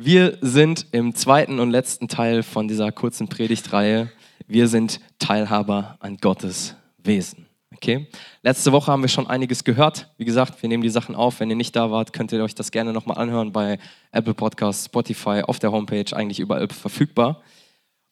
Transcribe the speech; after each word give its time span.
Wir 0.00 0.38
sind 0.42 0.86
im 0.92 1.12
zweiten 1.12 1.58
und 1.58 1.72
letzten 1.72 2.06
Teil 2.06 2.44
von 2.44 2.68
dieser 2.68 2.92
kurzen 2.92 3.26
Predigtreihe. 3.26 4.12
Wir 4.46 4.68
sind 4.68 5.00
Teilhaber 5.18 5.96
an 5.98 6.18
Gottes 6.18 6.76
Wesen. 6.98 7.46
Okay? 7.74 8.06
Letzte 8.42 8.70
Woche 8.70 8.92
haben 8.92 9.02
wir 9.02 9.08
schon 9.08 9.26
einiges 9.26 9.64
gehört. 9.64 10.08
Wie 10.16 10.24
gesagt, 10.24 10.62
wir 10.62 10.68
nehmen 10.68 10.84
die 10.84 10.88
Sachen 10.88 11.16
auf. 11.16 11.40
Wenn 11.40 11.50
ihr 11.50 11.56
nicht 11.56 11.74
da 11.74 11.90
wart, 11.90 12.12
könnt 12.12 12.30
ihr 12.30 12.40
euch 12.44 12.54
das 12.54 12.70
gerne 12.70 12.92
nochmal 12.92 13.18
anhören 13.18 13.50
bei 13.50 13.80
Apple 14.12 14.34
Podcasts, 14.34 14.84
Spotify, 14.84 15.42
auf 15.44 15.58
der 15.58 15.72
Homepage, 15.72 16.16
eigentlich 16.16 16.38
überall 16.38 16.68
verfügbar. 16.68 17.42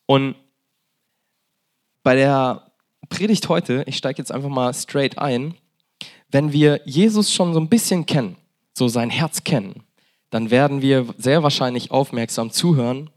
Und 0.07 0.35
bei 2.03 2.17
der 2.17 2.73
Predigt 3.11 3.49
heute, 3.49 3.85
ich 3.87 3.97
steige 3.97 4.19
jetzt 4.19 4.33
einfach 4.33 4.49
mal 4.49 4.75
straight 4.75 5.19
ein, 5.19 5.55
wenn 6.33 6.53
wir 6.53 6.81
Jesus 6.85 7.33
schon 7.33 7.55
so 7.55 7.61
ein 7.61 7.69
bisschen 7.69 8.07
kennen, 8.07 8.35
so 8.75 8.89
sein 8.89 9.09
Herz 9.09 9.45
kennen, 9.45 9.85
dann 10.31 10.51
werden 10.51 10.83
wir 10.83 11.07
sehr 11.19 11.43
wahrscheinlich 11.43 11.91
aufmerksam 11.91 12.51
zuhören 12.51 13.11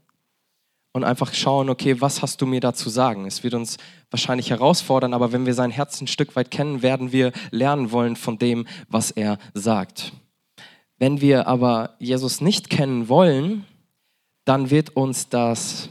und 0.92 1.04
einfach 1.04 1.34
schauen, 1.34 1.70
okay, 1.70 2.00
was 2.00 2.22
hast 2.22 2.40
du 2.40 2.46
mir 2.46 2.60
da 2.60 2.74
zu 2.74 2.90
sagen? 2.90 3.26
Es 3.26 3.42
wird 3.44 3.54
uns 3.54 3.76
wahrscheinlich 4.10 4.50
herausfordern, 4.50 5.14
aber 5.14 5.32
wenn 5.32 5.46
wir 5.46 5.54
sein 5.54 5.70
Herz 5.70 6.00
ein 6.00 6.06
Stück 6.06 6.34
weit 6.36 6.50
kennen, 6.50 6.82
werden 6.82 7.12
wir 7.12 7.32
lernen 7.50 7.92
wollen 7.92 8.16
von 8.16 8.38
dem, 8.38 8.66
was 8.88 9.10
er 9.10 9.38
sagt. 9.54 10.12
Wenn 10.98 11.20
wir 11.20 11.46
aber 11.46 11.96
Jesus 11.98 12.40
nicht 12.40 12.70
kennen 12.70 13.08
wollen, 13.08 13.64
dann 14.44 14.70
wird 14.70 14.96
uns 14.96 15.28
das 15.28 15.88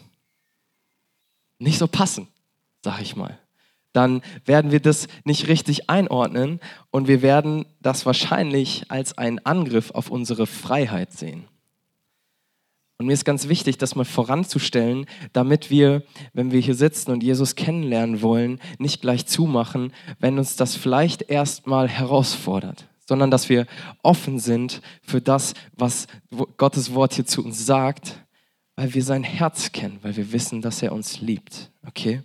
nicht 1.59 1.79
so 1.79 1.87
passen, 1.87 2.27
sag 2.81 3.01
ich 3.01 3.15
mal 3.15 3.37
dann 3.93 4.21
werden 4.45 4.71
wir 4.71 4.79
das 4.79 5.07
nicht 5.23 5.47
richtig 5.47 5.89
einordnen 5.89 6.59
und 6.91 7.07
wir 7.07 7.21
werden 7.21 7.65
das 7.81 8.05
wahrscheinlich 8.05 8.85
als 8.89 9.17
einen 9.17 9.39
Angriff 9.39 9.91
auf 9.91 10.09
unsere 10.11 10.47
Freiheit 10.47 11.11
sehen. 11.11 11.45
Und 12.99 13.05
mir 13.05 13.13
ist 13.13 13.23
ganz 13.23 13.47
wichtig, 13.47 13.77
das 13.77 13.95
mal 13.95 14.03
voranzustellen, 14.03 15.05
damit 15.31 15.69
wir, 15.69 16.03
wenn 16.33 16.51
wir 16.51 16.59
hier 16.59 16.75
sitzen 16.75 17.11
und 17.11 17.23
Jesus 17.23 17.55
kennenlernen 17.55 18.21
wollen, 18.21 18.59
nicht 18.77 18.99
gleich 18.99 19.25
zumachen, 19.25 19.93
wenn 20.19 20.37
uns 20.37 20.57
das 20.57 20.75
vielleicht 20.75 21.21
erstmal 21.29 21.87
herausfordert, 21.87 22.89
sondern 23.07 23.31
dass 23.31 23.47
wir 23.47 23.67
offen 24.03 24.37
sind 24.37 24.81
für 25.01 25.21
das, 25.21 25.53
was 25.77 26.07
Gottes 26.57 26.93
Wort 26.93 27.13
hier 27.13 27.25
zu 27.25 27.43
uns 27.43 27.65
sagt, 27.65 28.25
weil 28.75 28.93
wir 28.93 29.03
sein 29.03 29.23
Herz 29.23 29.71
kennen, 29.71 29.99
weil 30.01 30.17
wir 30.17 30.33
wissen, 30.33 30.61
dass 30.61 30.81
er 30.81 30.91
uns 30.91 31.21
liebt. 31.21 31.71
Okay? 31.87 32.21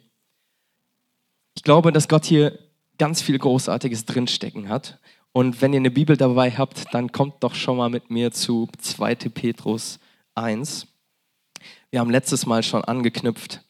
Ich 1.64 1.66
glaube, 1.66 1.92
dass 1.92 2.08
Gott 2.08 2.26
hier 2.26 2.58
ganz 2.98 3.22
viel 3.22 3.38
Großartiges 3.38 4.04
drinstecken 4.04 4.68
hat. 4.68 4.98
Und 5.32 5.62
wenn 5.62 5.72
ihr 5.72 5.78
eine 5.78 5.90
Bibel 5.90 6.14
dabei 6.14 6.50
habt, 6.50 6.92
dann 6.92 7.10
kommt 7.10 7.42
doch 7.42 7.54
schon 7.54 7.78
mal 7.78 7.88
mit 7.88 8.10
mir 8.10 8.32
zu 8.32 8.68
2. 8.76 9.14
Petrus 9.14 9.98
1. 10.34 10.86
Wir 11.90 12.00
haben 12.00 12.10
letztes 12.10 12.44
Mal 12.44 12.62
schon 12.62 12.84
angeknüpft 12.84 13.62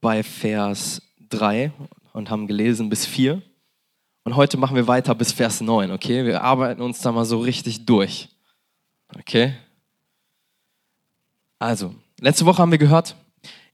bei 0.00 0.22
Vers 0.22 1.02
3 1.30 1.72
und 2.12 2.30
haben 2.30 2.46
gelesen 2.46 2.88
bis 2.88 3.04
4. 3.04 3.42
Und 4.22 4.36
heute 4.36 4.56
machen 4.56 4.76
wir 4.76 4.86
weiter 4.86 5.16
bis 5.16 5.32
Vers 5.32 5.60
9, 5.60 5.90
okay? 5.90 6.24
Wir 6.24 6.44
arbeiten 6.44 6.80
uns 6.82 7.00
da 7.00 7.10
mal 7.10 7.24
so 7.24 7.40
richtig 7.40 7.84
durch. 7.84 8.28
Okay? 9.18 9.54
Also, 11.58 11.96
letzte 12.20 12.46
Woche 12.46 12.62
haben 12.62 12.70
wir 12.70 12.78
gehört, 12.78 13.16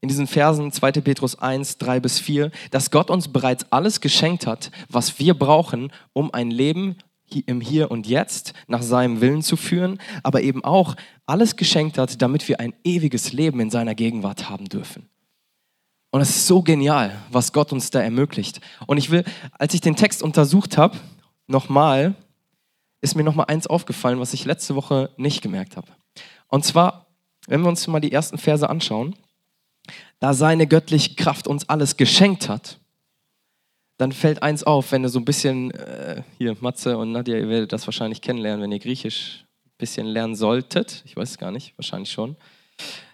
in 0.01 0.09
diesen 0.09 0.27
Versen 0.27 0.71
2. 0.71 0.91
Petrus 0.93 1.37
1, 1.37 1.77
3 1.79 1.99
bis 1.99 2.19
4, 2.19 2.51
dass 2.71 2.91
Gott 2.91 3.09
uns 3.09 3.27
bereits 3.29 3.71
alles 3.71 4.01
geschenkt 4.01 4.45
hat, 4.45 4.71
was 4.89 5.19
wir 5.19 5.33
brauchen, 5.33 5.91
um 6.13 6.33
ein 6.33 6.51
Leben 6.51 6.97
im 7.45 7.61
Hier 7.61 7.91
und 7.91 8.07
Jetzt 8.07 8.53
nach 8.67 8.81
seinem 8.81 9.21
Willen 9.21 9.41
zu 9.41 9.57
führen, 9.57 9.99
aber 10.23 10.41
eben 10.41 10.63
auch 10.63 10.95
alles 11.25 11.55
geschenkt 11.55 11.97
hat, 11.97 12.21
damit 12.21 12.47
wir 12.47 12.59
ein 12.59 12.73
ewiges 12.83 13.33
Leben 13.33 13.59
in 13.59 13.69
seiner 13.69 13.95
Gegenwart 13.95 14.49
haben 14.49 14.65
dürfen. 14.65 15.09
Und 16.09 16.21
es 16.21 16.29
ist 16.29 16.47
so 16.47 16.61
genial, 16.61 17.21
was 17.29 17.51
Gott 17.51 17.73
uns 17.73 17.89
da 17.89 18.01
ermöglicht. 18.01 18.61
Und 18.85 18.97
ich 18.97 19.11
will, 19.11 19.25
als 19.51 19.73
ich 19.73 19.81
den 19.81 19.97
Text 19.97 20.23
untersucht 20.23 20.77
habe, 20.77 20.97
nochmal, 21.47 22.15
ist 23.01 23.15
mir 23.15 23.23
nochmal 23.23 23.47
eins 23.49 23.67
aufgefallen, 23.67 24.19
was 24.19 24.33
ich 24.33 24.45
letzte 24.45 24.75
Woche 24.75 25.09
nicht 25.17 25.41
gemerkt 25.41 25.75
habe. 25.75 25.87
Und 26.47 26.63
zwar, 26.63 27.07
wenn 27.47 27.61
wir 27.61 27.67
uns 27.67 27.85
mal 27.87 27.99
die 27.99 28.11
ersten 28.11 28.37
Verse 28.37 28.69
anschauen, 28.69 29.15
da 30.19 30.33
seine 30.33 30.67
göttliche 30.67 31.15
Kraft 31.15 31.47
uns 31.47 31.67
alles 31.69 31.97
geschenkt 31.97 32.49
hat, 32.49 32.79
dann 33.97 34.11
fällt 34.11 34.43
eins 34.43 34.63
auf, 34.63 34.91
wenn 34.91 35.03
ihr 35.03 35.09
so 35.09 35.19
ein 35.19 35.25
bisschen, 35.25 35.71
äh, 35.71 36.21
hier 36.37 36.55
Matze 36.59 36.97
und 36.97 37.11
Nadja, 37.11 37.37
ihr 37.37 37.49
werdet 37.49 37.73
das 37.73 37.87
wahrscheinlich 37.87 38.21
kennenlernen, 38.21 38.61
wenn 38.61 38.71
ihr 38.71 38.79
Griechisch 38.79 39.45
ein 39.65 39.77
bisschen 39.77 40.05
lernen 40.05 40.35
solltet. 40.35 41.01
Ich 41.05 41.17
weiß 41.17 41.31
es 41.31 41.37
gar 41.37 41.51
nicht, 41.51 41.77
wahrscheinlich 41.77 42.11
schon. 42.11 42.35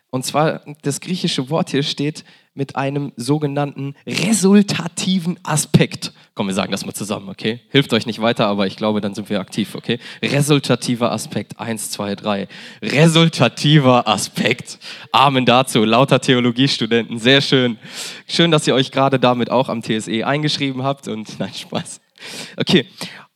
Und 0.10 0.26
zwar, 0.26 0.62
das 0.82 1.00
griechische 1.00 1.50
Wort 1.50 1.70
hier 1.70 1.84
steht 1.84 2.24
mit 2.56 2.76
einem 2.76 3.12
sogenannten 3.16 3.96
resultativen 4.06 5.40
Aspekt. 5.44 6.14
Komm, 6.36 6.48
wir 6.48 6.54
sagen 6.54 6.72
das 6.72 6.86
mal 6.86 6.94
zusammen, 6.94 7.30
okay? 7.30 7.60
Hilft 7.70 7.94
euch 7.94 8.06
nicht 8.06 8.22
weiter, 8.22 8.48
aber 8.48 8.68
ich 8.68 8.76
glaube, 8.76 9.02
dann 9.02 9.16
sind 9.16 9.30
wir 9.30 9.40
aktiv, 9.40 9.76
okay? 9.76 10.00
Resultativer 10.22 11.12
Aspekt. 11.12 11.60
Eins, 11.60 11.92
zwei, 11.92 12.16
drei. 12.16 12.48
Resultativer 12.82 14.08
Aspekt. 14.08 14.80
Amen 15.12 15.46
dazu. 15.46 15.84
Lauter 15.84 16.20
Theologiestudenten. 16.20 17.20
Sehr 17.20 17.42
schön. 17.42 17.78
Schön, 18.28 18.52
dass 18.52 18.68
ihr 18.68 18.76
euch 18.76 18.92
gerade 18.92 19.20
damit 19.20 19.50
auch 19.50 19.70
am 19.70 19.82
TSE 19.82 20.26
eingeschrieben 20.26 20.84
habt 20.84 21.08
und 21.08 21.40
nein, 21.40 21.54
Spaß. 21.54 22.02
Okay, 22.58 22.88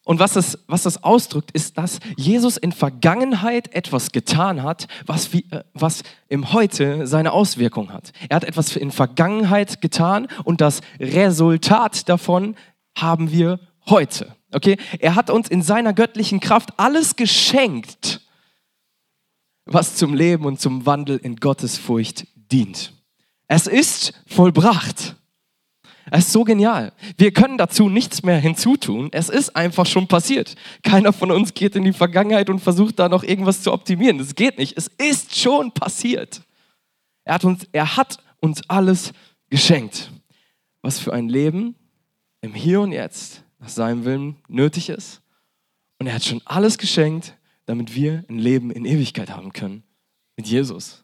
und 0.07 0.19
was 0.19 0.31
das, 0.31 0.57
was 0.67 0.83
das 0.83 1.03
ausdrückt, 1.03 1.51
ist, 1.51 1.77
dass 1.77 1.99
Jesus 2.15 2.55
in 2.55 2.71
Vergangenheit 2.71 3.75
etwas 3.75 4.13
getan 4.13 4.63
hat, 4.63 4.87
was, 5.05 5.33
wie, 5.33 5.45
äh, 5.51 5.65
was 5.73 6.01
im 6.29 6.53
Heute 6.53 7.05
seine 7.05 7.33
Auswirkung 7.33 7.91
hat. 7.91 8.13
Er 8.29 8.37
hat 8.37 8.45
etwas 8.45 8.77
in 8.77 8.91
Vergangenheit 8.91 9.81
getan 9.81 10.29
und 10.45 10.61
das 10.61 10.79
Resultat 10.97 12.07
davon 12.07 12.55
haben 12.97 13.33
wir 13.33 13.59
heute. 13.89 14.33
Okay? 14.53 14.77
Er 14.99 15.15
hat 15.15 15.29
uns 15.29 15.49
in 15.49 15.61
seiner 15.61 15.91
göttlichen 15.91 16.39
Kraft 16.39 16.69
alles 16.77 17.17
geschenkt, 17.17 18.21
was 19.65 19.97
zum 19.97 20.13
Leben 20.13 20.45
und 20.45 20.61
zum 20.61 20.85
Wandel 20.85 21.17
in 21.17 21.35
Gottes 21.35 21.77
Furcht 21.77 22.27
dient. 22.49 22.93
Es 23.49 23.67
ist 23.67 24.13
vollbracht. 24.25 25.17
Es 26.11 26.25
ist 26.25 26.31
so 26.31 26.43
genial. 26.43 26.93
Wir 27.17 27.31
können 27.31 27.57
dazu 27.57 27.89
nichts 27.89 28.23
mehr 28.23 28.39
hinzutun. 28.39 29.09
Es 29.11 29.29
ist 29.29 29.55
einfach 29.55 29.85
schon 29.85 30.07
passiert. 30.07 30.55
Keiner 30.83 31.11
von 31.11 31.31
uns 31.31 31.53
geht 31.53 31.75
in 31.75 31.83
die 31.83 31.93
Vergangenheit 31.93 32.49
und 32.49 32.59
versucht 32.59 32.99
da 32.99 33.09
noch 33.09 33.23
irgendwas 33.23 33.61
zu 33.61 33.73
optimieren. 33.73 34.17
Das 34.17 34.35
geht 34.35 34.57
nicht. 34.57 34.77
Es 34.77 34.87
ist 34.87 35.37
schon 35.37 35.71
passiert. 35.71 36.41
Er 37.25 37.35
hat 37.35 37.45
uns, 37.45 37.67
er 37.71 37.97
hat 37.97 38.17
uns 38.39 38.61
alles 38.69 39.11
geschenkt. 39.49 40.11
Was 40.81 40.99
für 40.99 41.13
ein 41.13 41.27
Leben 41.27 41.75
im 42.41 42.53
Hier 42.53 42.81
und 42.81 42.93
Jetzt 42.93 43.43
nach 43.59 43.69
seinem 43.69 44.05
Willen 44.05 44.37
nötig 44.47 44.89
ist. 44.89 45.21
Und 45.99 46.07
er 46.07 46.13
hat 46.13 46.23
schon 46.23 46.41
alles 46.45 46.77
geschenkt, 46.77 47.35
damit 47.65 47.95
wir 47.95 48.23
ein 48.29 48.39
Leben 48.39 48.71
in 48.71 48.85
Ewigkeit 48.85 49.29
haben 49.29 49.51
können. 49.51 49.83
Mit 50.37 50.47
Jesus. 50.47 51.03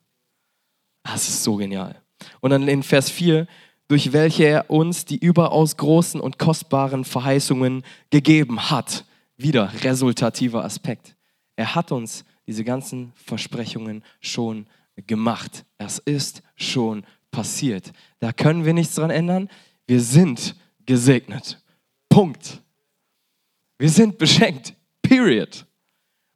Das 1.04 1.28
ist 1.28 1.44
so 1.44 1.56
genial. 1.56 2.02
Und 2.40 2.52
dann 2.52 2.68
in 2.68 2.84
Vers 2.84 3.10
4 3.10 3.48
durch 3.94 4.12
welche 4.12 4.46
er 4.46 4.72
uns 4.72 5.06
die 5.06 5.20
überaus 5.20 5.78
großen 5.78 6.20
und 6.20 6.40
kostbaren 6.40 7.06
Verheißungen 7.06 7.84
gegeben 8.10 8.72
hat. 8.72 9.06
Wieder 9.38 9.72
resultativer 9.84 10.66
Aspekt. 10.66 11.16
Er 11.56 11.76
hat 11.76 11.92
uns 11.92 12.26
diese 12.48 12.64
ganzen 12.64 13.14
Versprechungen 13.14 14.04
schon 14.20 14.66
gemacht. 15.06 15.64
Es 15.78 16.00
ist 16.00 16.42
schon 16.56 17.06
passiert. 17.30 17.94
Da 18.18 18.34
können 18.34 18.66
wir 18.66 18.74
nichts 18.74 18.96
dran 18.96 19.12
ändern. 19.12 19.48
Wir 19.86 20.02
sind 20.02 20.56
gesegnet. 20.88 21.62
Punkt. 22.10 22.64
Wir 23.78 23.92
sind 23.92 24.18
beschenkt. 24.18 24.74
Period. 25.04 25.68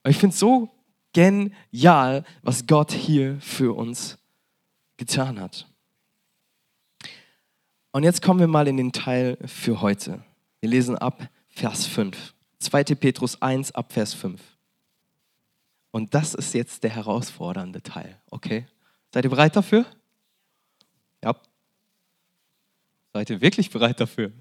ich 0.08 0.18
finde 0.18 0.36
es 0.36 0.40
so 0.40 0.70
genial, 1.12 2.24
was 2.44 2.68
Gott 2.68 2.92
hier 2.92 3.42
für 3.42 3.76
uns 3.76 4.20
getan 4.96 5.40
hat. 5.40 5.67
Und 7.98 8.04
jetzt 8.04 8.22
kommen 8.22 8.40
wir 8.40 8.46
mal 8.46 8.68
in 8.68 8.78
den 8.78 8.92
Teil 8.92 9.40
für 9.44 9.82
heute. 9.82 10.24
Wir 10.60 10.70
lesen 10.70 10.96
ab 11.00 11.20
Vers 11.48 11.88
5. 11.88 12.36
2. 12.60 12.84
Petrus 12.94 13.42
1 13.42 13.72
ab 13.72 13.92
Vers 13.92 14.14
5. 14.14 14.40
Und 15.90 16.14
das 16.14 16.36
ist 16.36 16.54
jetzt 16.54 16.84
der 16.84 16.92
herausfordernde 16.92 17.82
Teil, 17.82 18.22
okay? 18.30 18.68
Seid 19.12 19.24
ihr 19.24 19.32
bereit 19.32 19.56
dafür? 19.56 19.84
Ja. 21.24 21.36
Seid 23.14 23.32
ihr 23.32 23.42
wirklich 23.42 23.72
bereit 23.72 24.00
dafür? 24.00 24.32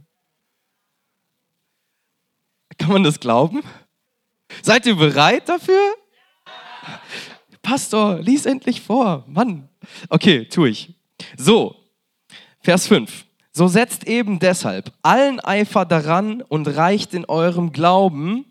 Kann 2.76 2.92
man 2.92 3.04
das 3.04 3.18
glauben? 3.18 3.62
Seid 4.60 4.84
ihr 4.84 4.96
bereit 4.96 5.48
dafür? 5.48 5.94
Pastor, 7.62 8.18
lies 8.18 8.44
endlich 8.44 8.82
vor. 8.82 9.24
Mann. 9.26 9.70
Okay, 10.10 10.44
tue 10.44 10.68
ich. 10.68 10.94
So, 11.38 11.74
Vers 12.60 12.86
5. 12.86 13.25
So 13.56 13.68
setzt 13.68 14.06
eben 14.06 14.38
deshalb 14.38 14.92
allen 15.00 15.40
Eifer 15.40 15.86
daran 15.86 16.42
und 16.42 16.68
reicht 16.68 17.14
in 17.14 17.24
eurem 17.24 17.72
Glauben 17.72 18.44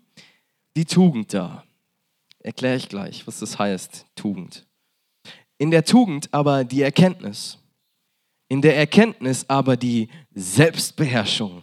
die 0.74 0.84
Tugend 0.84 1.32
dar. 1.32 1.62
Erkläre 2.40 2.74
ich 2.74 2.88
gleich, 2.88 3.24
was 3.24 3.38
das 3.38 3.56
heißt, 3.56 4.04
Tugend. 4.16 4.66
In 5.58 5.70
der 5.70 5.84
Tugend 5.84 6.34
aber 6.34 6.64
die 6.64 6.82
Erkenntnis. 6.82 7.58
In 8.48 8.60
der 8.62 8.76
Erkenntnis 8.76 9.44
aber 9.46 9.76
die 9.76 10.08
Selbstbeherrschung. 10.34 11.62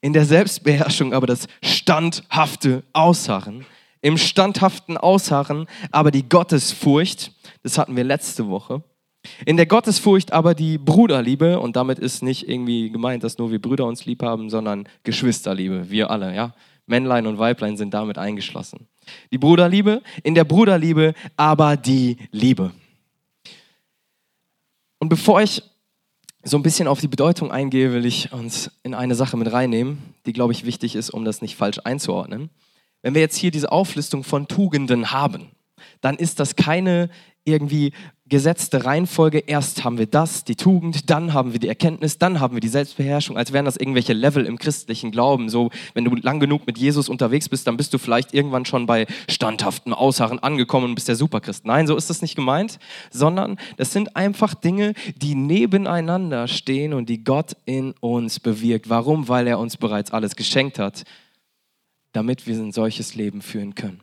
In 0.00 0.14
der 0.14 0.24
Selbstbeherrschung 0.24 1.12
aber 1.12 1.26
das 1.26 1.48
standhafte 1.62 2.84
Ausharren. 2.94 3.66
Im 4.00 4.16
standhaften 4.16 4.96
Ausharren 4.96 5.66
aber 5.90 6.10
die 6.10 6.26
Gottesfurcht. 6.26 7.32
Das 7.62 7.76
hatten 7.76 7.96
wir 7.96 8.04
letzte 8.04 8.48
Woche. 8.48 8.82
In 9.46 9.56
der 9.56 9.66
Gottesfurcht 9.66 10.32
aber 10.32 10.54
die 10.54 10.78
Bruderliebe, 10.78 11.60
und 11.60 11.76
damit 11.76 11.98
ist 11.98 12.22
nicht 12.22 12.48
irgendwie 12.48 12.90
gemeint, 12.90 13.22
dass 13.22 13.38
nur 13.38 13.50
wir 13.50 13.60
Brüder 13.60 13.86
uns 13.86 14.04
lieb 14.04 14.22
haben, 14.22 14.50
sondern 14.50 14.88
Geschwisterliebe, 15.04 15.90
wir 15.90 16.10
alle, 16.10 16.34
ja. 16.34 16.54
Männlein 16.86 17.26
und 17.28 17.38
Weiblein 17.38 17.76
sind 17.76 17.94
damit 17.94 18.18
eingeschlossen. 18.18 18.88
Die 19.30 19.38
Bruderliebe, 19.38 20.02
in 20.24 20.34
der 20.34 20.44
Bruderliebe 20.44 21.14
aber 21.36 21.76
die 21.76 22.16
Liebe. 22.32 22.72
Und 24.98 25.08
bevor 25.08 25.40
ich 25.42 25.62
so 26.42 26.56
ein 26.56 26.62
bisschen 26.62 26.88
auf 26.88 27.00
die 27.00 27.08
Bedeutung 27.08 27.52
eingehe, 27.52 27.92
will 27.92 28.04
ich 28.04 28.32
uns 28.32 28.70
in 28.82 28.94
eine 28.94 29.14
Sache 29.14 29.36
mit 29.36 29.52
reinnehmen, 29.52 29.98
die, 30.26 30.32
glaube 30.32 30.52
ich, 30.52 30.66
wichtig 30.66 30.96
ist, 30.96 31.10
um 31.10 31.24
das 31.24 31.40
nicht 31.40 31.56
falsch 31.56 31.78
einzuordnen. 31.84 32.50
Wenn 33.00 33.14
wir 33.14 33.20
jetzt 33.20 33.36
hier 33.36 33.52
diese 33.52 33.70
Auflistung 33.70 34.24
von 34.24 34.48
Tugenden 34.48 35.12
haben, 35.12 35.50
dann 36.00 36.16
ist 36.16 36.40
das 36.40 36.56
keine 36.56 37.10
irgendwie 37.44 37.92
gesetzte 38.32 38.86
Reihenfolge. 38.86 39.40
Erst 39.40 39.84
haben 39.84 39.98
wir 39.98 40.06
das, 40.06 40.44
die 40.44 40.56
Tugend, 40.56 41.10
dann 41.10 41.34
haben 41.34 41.52
wir 41.52 41.60
die 41.60 41.68
Erkenntnis, 41.68 42.16
dann 42.16 42.40
haben 42.40 42.56
wir 42.56 42.62
die 42.62 42.68
Selbstbeherrschung, 42.68 43.36
als 43.36 43.52
wären 43.52 43.66
das 43.66 43.76
irgendwelche 43.76 44.14
Level 44.14 44.46
im 44.46 44.58
christlichen 44.58 45.10
Glauben. 45.10 45.50
So, 45.50 45.70
wenn 45.92 46.06
du 46.06 46.14
lang 46.14 46.40
genug 46.40 46.66
mit 46.66 46.78
Jesus 46.78 47.10
unterwegs 47.10 47.50
bist, 47.50 47.66
dann 47.66 47.76
bist 47.76 47.92
du 47.92 47.98
vielleicht 47.98 48.32
irgendwann 48.32 48.64
schon 48.64 48.86
bei 48.86 49.06
standhaften 49.28 49.92
Ausharren 49.92 50.38
angekommen 50.38 50.86
und 50.86 50.94
bist 50.94 51.08
der 51.08 51.16
Superchrist. 51.16 51.66
Nein, 51.66 51.86
so 51.86 51.94
ist 51.94 52.08
das 52.08 52.22
nicht 52.22 52.34
gemeint, 52.34 52.78
sondern 53.10 53.58
das 53.76 53.92
sind 53.92 54.16
einfach 54.16 54.54
Dinge, 54.54 54.94
die 55.14 55.34
nebeneinander 55.34 56.48
stehen 56.48 56.94
und 56.94 57.10
die 57.10 57.24
Gott 57.24 57.54
in 57.66 57.92
uns 58.00 58.40
bewirkt. 58.40 58.88
Warum? 58.88 59.28
Weil 59.28 59.46
er 59.46 59.58
uns 59.58 59.76
bereits 59.76 60.10
alles 60.10 60.36
geschenkt 60.36 60.78
hat, 60.78 61.02
damit 62.12 62.46
wir 62.46 62.56
ein 62.56 62.72
solches 62.72 63.14
Leben 63.14 63.42
führen 63.42 63.74
können. 63.74 64.00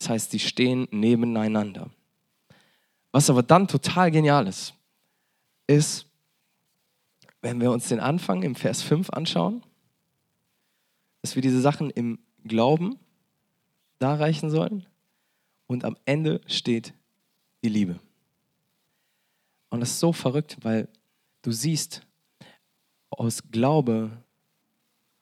Das 0.00 0.08
heißt, 0.08 0.32
sie 0.32 0.40
stehen 0.40 0.88
nebeneinander. 0.90 1.88
Was 3.12 3.30
aber 3.30 3.42
dann 3.42 3.66
total 3.66 4.10
genial 4.10 4.46
ist, 4.46 4.74
ist, 5.66 6.06
wenn 7.42 7.60
wir 7.60 7.70
uns 7.70 7.88
den 7.88 8.00
Anfang 8.00 8.42
im 8.42 8.54
Vers 8.54 8.82
5 8.82 9.10
anschauen, 9.10 9.64
dass 11.22 11.34
wir 11.34 11.42
diese 11.42 11.60
Sachen 11.60 11.90
im 11.90 12.18
Glauben 12.44 12.98
darreichen 13.98 14.50
sollen 14.50 14.86
und 15.66 15.84
am 15.84 15.96
Ende 16.04 16.40
steht 16.46 16.94
die 17.62 17.68
Liebe. 17.68 18.00
Und 19.68 19.80
das 19.80 19.90
ist 19.90 20.00
so 20.00 20.12
verrückt, 20.12 20.58
weil 20.62 20.88
du 21.42 21.52
siehst, 21.52 22.02
aus 23.10 23.42
Glaube, 23.50 24.10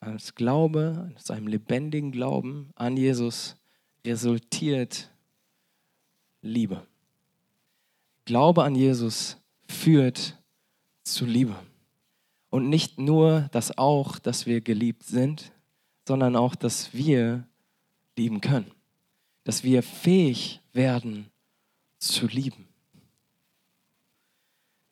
als 0.00 0.35
Glaube, 0.35 1.12
aus 1.17 1.31
einem 1.31 1.49
lebendigen 1.49 2.12
Glauben 2.12 2.70
an 2.76 2.96
Jesus 2.96 3.56
resultiert 4.06 5.11
Liebe. 6.40 6.87
Glaube 8.29 8.63
an 8.63 8.75
Jesus 8.75 9.39
führt 9.67 10.37
zu 11.03 11.25
Liebe. 11.25 11.57
Und 12.51 12.69
nicht 12.69 12.99
nur 12.99 13.49
das 13.53 13.79
auch, 13.79 14.19
dass 14.19 14.45
wir 14.45 14.61
geliebt 14.61 15.05
sind, 15.05 15.51
sondern 16.07 16.37
auch, 16.37 16.55
dass 16.55 16.93
wir 16.93 17.49
lieben 18.19 18.43
können. 18.43 18.71
Dass 19.45 19.65
wir 19.65 19.83
fähig 19.83 20.61
werden 20.75 21.31
zu 21.97 22.27
lieben. 22.27 22.69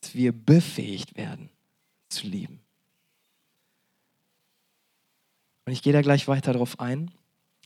Dass 0.00 0.14
wir 0.14 0.32
befähigt 0.32 1.14
werden 1.18 1.50
zu 2.08 2.28
lieben. 2.28 2.60
Und 5.66 5.74
ich 5.74 5.82
gehe 5.82 5.92
da 5.92 6.00
gleich 6.00 6.26
weiter 6.26 6.54
darauf 6.54 6.80
ein, 6.80 7.10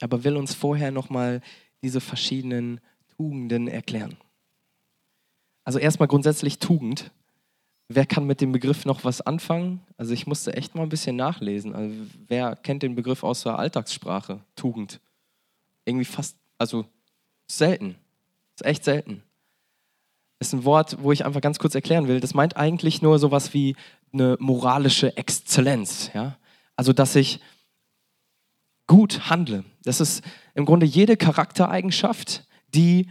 aber 0.00 0.24
will 0.24 0.36
uns 0.36 0.52
vorher 0.52 0.90
nochmal 0.90 1.40
diese 1.80 2.00
verschiedenen 2.00 2.80
Tugenden 3.16 3.68
erklären. 3.68 4.16
Also 5.70 5.78
erstmal 5.78 6.08
grundsätzlich 6.08 6.58
Tugend. 6.58 7.12
Wer 7.86 8.04
kann 8.04 8.26
mit 8.26 8.40
dem 8.40 8.50
Begriff 8.50 8.86
noch 8.86 9.04
was 9.04 9.20
anfangen? 9.20 9.80
Also 9.96 10.12
ich 10.12 10.26
musste 10.26 10.52
echt 10.54 10.74
mal 10.74 10.82
ein 10.82 10.88
bisschen 10.88 11.14
nachlesen. 11.14 11.76
Also 11.76 11.94
wer 12.26 12.56
kennt 12.56 12.82
den 12.82 12.96
Begriff 12.96 13.22
aus 13.22 13.44
der 13.44 13.56
Alltagssprache? 13.56 14.40
Tugend. 14.56 14.98
Irgendwie 15.84 16.04
fast, 16.04 16.36
also 16.58 16.86
selten. 17.46 17.94
Ist 18.56 18.66
echt 18.66 18.82
selten. 18.82 19.22
Ist 20.40 20.54
ein 20.54 20.64
Wort, 20.64 21.04
wo 21.04 21.12
ich 21.12 21.24
einfach 21.24 21.40
ganz 21.40 21.60
kurz 21.60 21.76
erklären 21.76 22.08
will. 22.08 22.18
Das 22.18 22.34
meint 22.34 22.56
eigentlich 22.56 23.00
nur 23.00 23.20
sowas 23.20 23.54
wie 23.54 23.76
eine 24.12 24.36
moralische 24.40 25.16
Exzellenz. 25.16 26.10
Ja? 26.14 26.36
Also 26.74 26.92
dass 26.92 27.14
ich 27.14 27.38
gut 28.88 29.30
handle. 29.30 29.62
Das 29.84 30.00
ist 30.00 30.24
im 30.54 30.64
Grunde 30.64 30.84
jede 30.84 31.16
Charaktereigenschaft, 31.16 32.44
die 32.74 33.08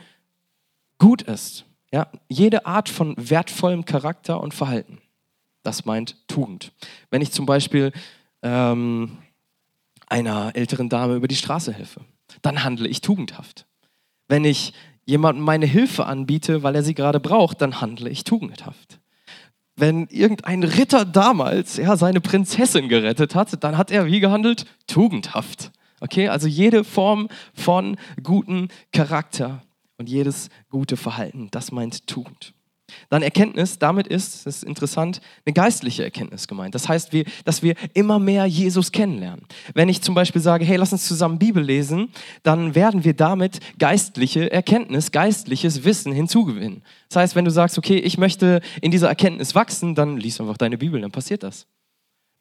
gut 0.97 1.21
ist. 1.21 1.63
Ja, 1.91 2.07
jede 2.27 2.65
Art 2.65 2.89
von 2.89 3.15
wertvollem 3.17 3.85
Charakter 3.85 4.41
und 4.41 4.53
Verhalten. 4.53 4.99
Das 5.63 5.85
meint 5.85 6.15
Tugend. 6.27 6.71
Wenn 7.09 7.21
ich 7.21 7.31
zum 7.31 7.45
Beispiel 7.45 7.91
ähm, 8.43 9.17
einer 10.07 10.55
älteren 10.55 10.89
Dame 10.89 11.15
über 11.15 11.27
die 11.27 11.35
Straße 11.35 11.73
helfe, 11.73 12.01
dann 12.41 12.63
handle 12.63 12.87
ich 12.87 13.01
tugendhaft. 13.01 13.65
Wenn 14.27 14.45
ich 14.45 14.73
jemandem 15.05 15.43
meine 15.43 15.65
Hilfe 15.65 16.05
anbiete, 16.05 16.61
weil 16.61 16.75
er 16.75 16.83
sie 16.83 16.93
gerade 16.93 17.19
braucht, 17.19 17.61
dann 17.61 17.81
handle 17.81 18.09
ich 18.09 18.23
tugendhaft. 18.23 18.99
Wenn 19.75 20.07
irgendein 20.07 20.63
Ritter 20.63 21.05
damals 21.05 21.77
ja, 21.77 21.97
seine 21.97 22.21
Prinzessin 22.21 22.89
gerettet 22.89 23.33
hat, 23.33 23.63
dann 23.63 23.77
hat 23.77 23.91
er 23.91 24.05
wie 24.05 24.19
gehandelt? 24.19 24.65
Tugendhaft. 24.87 25.71
Okay, 26.01 26.27
also 26.27 26.47
jede 26.47 26.83
Form 26.83 27.29
von 27.53 27.97
guten 28.21 28.69
Charakter 28.91 29.61
und 29.99 30.09
jedes 30.09 30.49
gute 30.69 30.97
Verhalten. 30.97 31.49
Das 31.51 31.71
meint 31.71 32.07
Tugend. 32.07 32.53
Dann 33.09 33.21
Erkenntnis, 33.21 33.77
damit 33.77 34.07
ist, 34.07 34.47
das 34.47 34.57
ist 34.57 34.63
interessant, 34.63 35.21
eine 35.45 35.53
geistliche 35.53 36.03
Erkenntnis 36.03 36.47
gemeint. 36.47 36.73
Das 36.73 36.89
heißt, 36.89 37.13
wir, 37.13 37.25
dass 37.45 37.61
wir 37.61 37.75
immer 37.93 38.17
mehr 38.17 38.45
Jesus 38.45 38.91
kennenlernen. 38.91 39.45
Wenn 39.75 39.89
ich 39.89 40.01
zum 40.01 40.15
Beispiel 40.15 40.41
sage, 40.41 40.65
hey, 40.65 40.77
lass 40.77 40.91
uns 40.91 41.07
zusammen 41.07 41.37
Bibel 41.37 41.63
lesen, 41.63 42.09
dann 42.41 42.73
werden 42.73 43.03
wir 43.03 43.13
damit 43.13 43.59
geistliche 43.77 44.51
Erkenntnis, 44.51 45.11
geistliches 45.11 45.83
Wissen 45.83 46.11
hinzugewinnen. 46.11 46.81
Das 47.09 47.17
heißt, 47.17 47.35
wenn 47.35 47.45
du 47.45 47.51
sagst, 47.51 47.77
okay, 47.77 47.97
ich 47.97 48.17
möchte 48.17 48.61
in 48.81 48.91
dieser 48.91 49.09
Erkenntnis 49.09 49.53
wachsen, 49.53 49.95
dann 49.95 50.17
lies 50.17 50.39
einfach 50.41 50.57
deine 50.57 50.77
Bibel, 50.77 50.99
dann 50.99 51.11
passiert 51.11 51.43
das. 51.43 51.67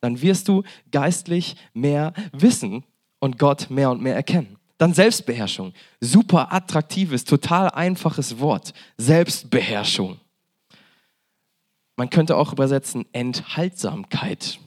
Dann 0.00 0.22
wirst 0.22 0.48
du 0.48 0.62
geistlich 0.92 1.56
mehr 1.74 2.12
wissen 2.32 2.84
und 3.18 3.38
Gott 3.38 3.68
mehr 3.68 3.90
und 3.90 4.00
mehr 4.00 4.14
erkennen. 4.14 4.57
Dann 4.78 4.94
Selbstbeherrschung. 4.94 5.74
Super 6.00 6.52
attraktives, 6.52 7.24
total 7.24 7.70
einfaches 7.70 8.38
Wort. 8.38 8.72
Selbstbeherrschung. 8.96 10.20
Man 11.96 12.10
könnte 12.10 12.36
auch 12.36 12.52
übersetzen 12.52 13.04
Enthaltsamkeit. 13.12 14.60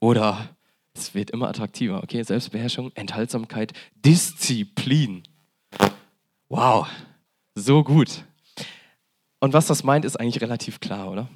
Oder 0.00 0.56
es 0.94 1.14
wird 1.14 1.30
immer 1.30 1.48
attraktiver, 1.48 2.02
okay? 2.02 2.22
Selbstbeherrschung, 2.22 2.90
Enthaltsamkeit, 2.94 3.74
Disziplin. 3.94 5.22
Wow, 6.48 6.88
so 7.54 7.84
gut. 7.84 8.24
Und 9.38 9.52
was 9.52 9.66
das 9.66 9.84
meint, 9.84 10.06
ist 10.06 10.18
eigentlich 10.18 10.42
relativ 10.42 10.80
klar, 10.80 11.10
oder? 11.10 11.28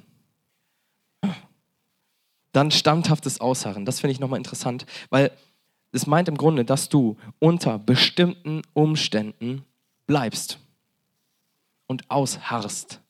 Dann 2.51 2.71
standhaftes 2.71 3.39
Ausharren. 3.39 3.85
Das 3.85 3.99
finde 3.99 4.13
ich 4.13 4.19
nochmal 4.19 4.37
interessant, 4.37 4.85
weil 5.09 5.31
es 5.95 6.07
meint 6.07 6.27
im 6.27 6.37
Grunde, 6.37 6.65
dass 6.65 6.89
du 6.89 7.17
unter 7.39 7.79
bestimmten 7.79 8.61
Umständen 8.73 9.63
bleibst 10.07 10.59
und 11.87 12.09
ausharrst. 12.09 13.01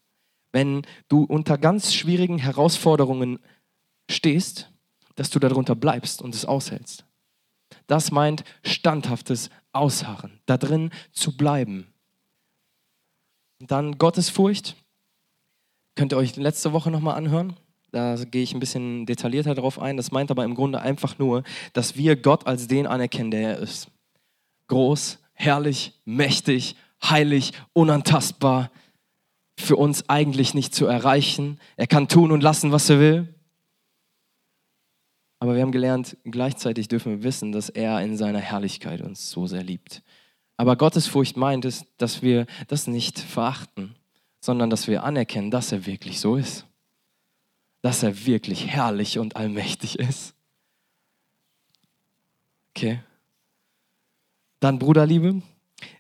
Wenn 0.52 0.84
du 1.08 1.24
unter 1.24 1.58
ganz 1.58 1.94
schwierigen 1.94 2.38
Herausforderungen 2.38 3.40
stehst, 4.10 4.72
dass 5.16 5.30
du 5.30 5.40
darunter 5.40 5.76
bleibst 5.76 6.22
und 6.22 6.36
es 6.36 6.46
aushältst. 6.46 7.06
Das 7.88 8.12
meint 8.12 8.44
standhaftes 8.64 9.50
Ausharren, 9.72 10.40
da 10.46 10.58
drin 10.58 10.92
zu 11.12 11.36
bleiben. 11.36 11.88
Dann 13.60 13.98
Gottesfurcht. 13.98 14.76
Könnt 15.96 16.14
ihr 16.14 16.18
euch 16.18 16.36
letzte 16.36 16.74
Woche 16.74 16.92
nochmal 16.92 17.16
anhören? 17.16 17.56
Da 17.96 18.16
gehe 18.16 18.44
ich 18.44 18.54
ein 18.54 18.60
bisschen 18.60 19.06
detaillierter 19.06 19.56
darauf 19.56 19.80
ein. 19.80 19.96
Das 19.96 20.12
meint 20.12 20.30
aber 20.30 20.44
im 20.44 20.54
Grunde 20.54 20.82
einfach 20.82 21.18
nur, 21.18 21.44
dass 21.72 21.96
wir 21.96 22.18
Gott 22.18 22.46
als 22.46 22.68
den 22.68 22.88
anerkennen, 22.88 23.32
der 23.32 23.52
er 23.52 23.60
ist. 23.60 23.88
Groß, 24.68 25.20
herrlich, 25.32 25.94
mächtig, 26.04 26.76
heilig, 27.02 27.54
unantastbar, 27.72 28.70
für 29.58 29.78
uns 29.78 30.10
eigentlich 30.10 30.54
nicht 30.54 30.76
zu 30.76 30.88
erreichen. 30.88 31.58
Er 31.78 31.88
kann 31.88 32.10
tun 32.10 32.34
und 32.34 32.44
lassen, 32.44 32.74
was 32.74 32.90
er 32.90 33.00
will. 33.00 33.34
Aber 35.40 35.56
wir 35.56 35.62
haben 35.62 35.72
gelernt, 35.72 36.18
gleichzeitig 36.26 36.90
dürfen 36.90 37.14
wir 37.14 37.24
wissen, 37.24 37.54
dass 37.54 37.70
er 37.70 38.02
in 38.02 38.18
seiner 38.18 38.40
Herrlichkeit 38.40 39.00
uns 39.00 39.30
so 39.30 39.48
sehr 39.48 39.64
liebt. 39.64 40.04
Aber 40.58 40.76
Gottes 40.76 41.08
Furcht 41.08 41.38
meint 41.38 41.64
es, 41.64 41.86
dass 41.96 42.22
wir 42.22 42.46
das 42.68 42.88
nicht 42.88 43.20
verachten, 43.20 43.96
sondern 44.42 44.70
dass 44.70 44.90
wir 44.90 45.06
anerkennen, 45.06 45.50
dass 45.50 45.72
er 45.72 45.86
wirklich 45.86 46.20
so 46.20 46.36
ist. 46.36 46.66
Dass 47.86 48.02
er 48.02 48.26
wirklich 48.26 48.66
herrlich 48.66 49.20
und 49.20 49.36
allmächtig 49.36 50.00
ist. 50.00 50.34
Okay. 52.72 53.00
Dann 54.60 54.80
Bruderliebe 54.80 55.44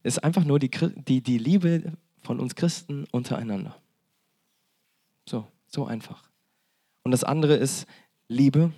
ist 0.01 0.23
einfach 0.23 0.45
nur 0.45 0.57
die, 0.57 0.71
die, 1.07 1.21
die 1.21 1.37
Liebe 1.37 1.93
von 2.23 2.39
uns 2.39 2.55
Christen 2.55 3.05
untereinander. 3.11 3.79
So, 5.29 5.45
so 5.67 5.85
einfach. 5.85 6.27
Und 7.03 7.11
das 7.11 7.23
andere 7.23 7.53
ist 7.53 7.85
Liebe. 8.29 8.73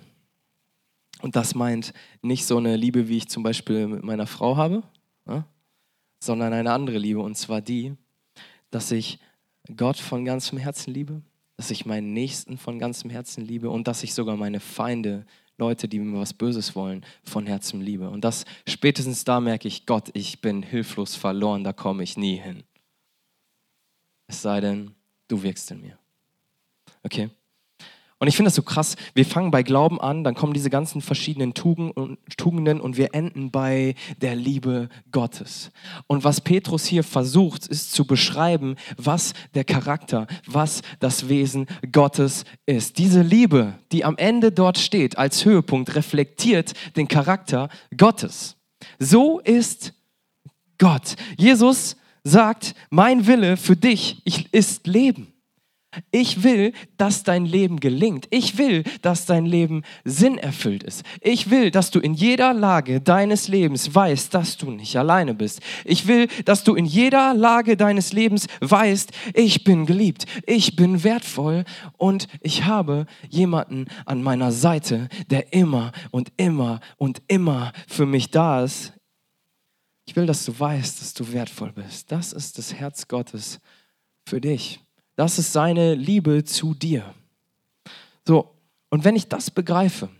Und 1.22 1.34
das 1.34 1.54
meint 1.54 1.94
nicht 2.20 2.44
so 2.44 2.58
eine 2.58 2.76
Liebe, 2.76 3.08
wie 3.08 3.16
ich 3.16 3.30
zum 3.30 3.42
Beispiel 3.42 3.86
mit 3.86 4.02
meiner 4.04 4.26
Frau 4.26 4.58
habe, 4.58 4.82
ja, 5.26 5.46
sondern 6.20 6.52
eine 6.52 6.72
andere 6.72 6.98
Liebe. 6.98 7.20
Und 7.20 7.38
zwar 7.38 7.62
die, 7.62 7.96
dass 8.70 8.90
ich 8.90 9.18
Gott 9.74 9.96
von 9.96 10.26
ganzem 10.26 10.58
Herzen 10.58 10.92
liebe, 10.92 11.22
dass 11.58 11.72
ich 11.72 11.84
meinen 11.84 12.12
Nächsten 12.12 12.56
von 12.56 12.78
ganzem 12.78 13.10
Herzen 13.10 13.44
liebe 13.44 13.68
und 13.68 13.88
dass 13.88 14.04
ich 14.04 14.14
sogar 14.14 14.36
meine 14.36 14.60
Feinde, 14.60 15.26
Leute, 15.58 15.88
die 15.88 15.98
mir 15.98 16.20
was 16.20 16.32
Böses 16.32 16.76
wollen, 16.76 17.04
von 17.24 17.48
Herzen 17.48 17.80
liebe. 17.80 18.08
Und 18.08 18.22
das 18.22 18.44
spätestens 18.66 19.24
da 19.24 19.40
merke 19.40 19.66
ich, 19.66 19.84
Gott, 19.84 20.08
ich 20.14 20.40
bin 20.40 20.62
hilflos 20.62 21.16
verloren, 21.16 21.64
da 21.64 21.72
komme 21.72 22.04
ich 22.04 22.16
nie 22.16 22.36
hin. 22.36 22.62
Es 24.28 24.40
sei 24.40 24.60
denn, 24.60 24.92
du 25.26 25.42
wirkst 25.42 25.72
in 25.72 25.80
mir. 25.80 25.98
Okay? 27.02 27.28
Und 28.20 28.26
ich 28.26 28.34
finde 28.34 28.48
das 28.48 28.56
so 28.56 28.62
krass. 28.62 28.96
Wir 29.14 29.24
fangen 29.24 29.52
bei 29.52 29.62
Glauben 29.62 30.00
an, 30.00 30.24
dann 30.24 30.34
kommen 30.34 30.52
diese 30.52 30.70
ganzen 30.70 31.00
verschiedenen 31.00 31.54
Tugenden 31.54 32.80
und 32.80 32.96
wir 32.96 33.14
enden 33.14 33.52
bei 33.52 33.94
der 34.20 34.34
Liebe 34.34 34.88
Gottes. 35.12 35.70
Und 36.08 36.24
was 36.24 36.40
Petrus 36.40 36.84
hier 36.84 37.04
versucht, 37.04 37.68
ist 37.68 37.92
zu 37.92 38.06
beschreiben, 38.06 38.74
was 38.96 39.34
der 39.54 39.62
Charakter, 39.62 40.26
was 40.46 40.82
das 40.98 41.28
Wesen 41.28 41.66
Gottes 41.92 42.44
ist. 42.66 42.98
Diese 42.98 43.22
Liebe, 43.22 43.74
die 43.92 44.04
am 44.04 44.16
Ende 44.16 44.50
dort 44.50 44.78
steht, 44.78 45.16
als 45.16 45.44
Höhepunkt, 45.44 45.94
reflektiert 45.94 46.72
den 46.96 47.06
Charakter 47.06 47.68
Gottes. 47.96 48.56
So 48.98 49.38
ist 49.38 49.94
Gott. 50.78 51.14
Jesus 51.36 51.96
sagt, 52.24 52.74
mein 52.90 53.28
Wille 53.28 53.56
für 53.56 53.76
dich 53.76 54.24
ist 54.52 54.88
Leben. 54.88 55.32
Ich 56.10 56.42
will, 56.42 56.72
dass 56.96 57.22
dein 57.22 57.44
Leben 57.44 57.80
gelingt. 57.80 58.26
Ich 58.30 58.58
will, 58.58 58.84
dass 59.02 59.26
dein 59.26 59.46
Leben 59.46 59.82
sinnerfüllt 60.04 60.82
ist. 60.82 61.02
Ich 61.20 61.50
will, 61.50 61.70
dass 61.70 61.90
du 61.90 62.00
in 62.00 62.14
jeder 62.14 62.54
Lage 62.54 63.00
deines 63.00 63.48
Lebens 63.48 63.94
weißt, 63.94 64.32
dass 64.34 64.56
du 64.56 64.70
nicht 64.70 64.96
alleine 64.96 65.34
bist. 65.34 65.60
Ich 65.84 66.06
will, 66.06 66.28
dass 66.44 66.64
du 66.64 66.74
in 66.74 66.84
jeder 66.84 67.34
Lage 67.34 67.76
deines 67.76 68.12
Lebens 68.12 68.46
weißt, 68.60 69.12
ich 69.34 69.64
bin 69.64 69.86
geliebt, 69.86 70.26
ich 70.46 70.76
bin 70.76 71.04
wertvoll 71.04 71.64
und 71.96 72.28
ich 72.40 72.64
habe 72.64 73.06
jemanden 73.28 73.86
an 74.06 74.22
meiner 74.22 74.52
Seite, 74.52 75.08
der 75.30 75.52
immer 75.52 75.92
und 76.10 76.32
immer 76.36 76.80
und 76.96 77.22
immer 77.28 77.72
für 77.86 78.06
mich 78.06 78.30
da 78.30 78.64
ist. 78.64 78.92
Ich 80.06 80.16
will, 80.16 80.24
dass 80.24 80.46
du 80.46 80.58
weißt, 80.58 81.02
dass 81.02 81.12
du 81.12 81.32
wertvoll 81.32 81.70
bist. 81.72 82.10
Das 82.10 82.32
ist 82.32 82.56
das 82.56 82.72
Herz 82.72 83.08
Gottes 83.08 83.60
für 84.24 84.40
dich. 84.40 84.80
Das 85.18 85.36
ist 85.36 85.52
seine 85.52 85.96
Liebe 85.96 86.44
zu 86.44 86.74
dir. 86.74 87.12
So, 88.24 88.54
und 88.88 89.02
wenn 89.02 89.16
ich 89.16 89.26
das 89.26 89.50
begreife, 89.50 90.10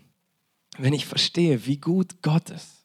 wenn 0.77 0.91
ich 0.91 1.05
verstehe, 1.05 1.65
wie 1.65 1.77
gut 1.77 2.21
Gott 2.21 2.49
ist, 2.49 2.83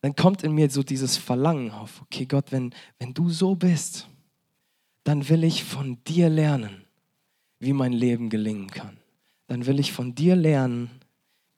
dann 0.00 0.14
kommt 0.14 0.44
in 0.44 0.52
mir 0.52 0.70
so 0.70 0.84
dieses 0.84 1.16
Verlangen 1.16 1.72
auf, 1.72 2.02
okay 2.02 2.24
Gott, 2.24 2.52
wenn, 2.52 2.72
wenn 3.00 3.14
du 3.14 3.30
so 3.30 3.56
bist, 3.56 4.06
dann 5.02 5.28
will 5.28 5.42
ich 5.42 5.64
von 5.64 5.98
dir 6.04 6.28
lernen, 6.28 6.84
wie 7.58 7.72
mein 7.72 7.92
Leben 7.92 8.30
gelingen 8.30 8.68
kann. 8.68 8.96
Dann 9.48 9.66
will 9.66 9.80
ich 9.80 9.90
von 9.90 10.14
dir 10.14 10.36
lernen, 10.36 10.88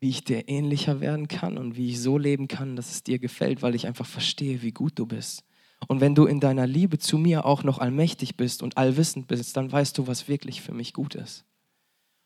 wie 0.01 0.09
ich 0.09 0.25
dir 0.25 0.49
ähnlicher 0.49 1.03
werden 1.03 1.29
kann 1.29 1.59
und 1.59 1.77
wie 1.77 1.91
ich 1.91 2.01
so 2.01 2.17
leben 2.17 2.49
kann, 2.49 2.77
dass 2.77 2.91
es 2.91 3.03
dir 3.03 3.19
gefällt, 3.19 3.61
weil 3.61 3.75
ich 3.75 3.87
einfach 3.87 4.07
verstehe, 4.07 4.63
wie 4.63 4.73
gut 4.73 4.99
du 4.99 5.05
bist. 5.05 5.45
Und 5.89 6.01
wenn 6.01 6.15
du 6.15 6.27
in 6.27 6.41
deiner 6.41 6.67
Liebe 6.67 6.99
zu 6.99 7.19
mir 7.19 7.45
auch 7.45 7.63
noch 7.63 7.79
allmächtig 7.79 8.37
bist 8.37 8.63
und 8.63 8.77
allwissend 8.77 9.27
bist, 9.27 9.57
dann 9.57 9.73
weißt 9.73 9.97
du, 9.99 10.07
was 10.07 10.29
wirklich 10.29 10.63
für 10.63 10.73
mich 10.73 10.93
gut 10.93 11.15
ist. 11.15 11.45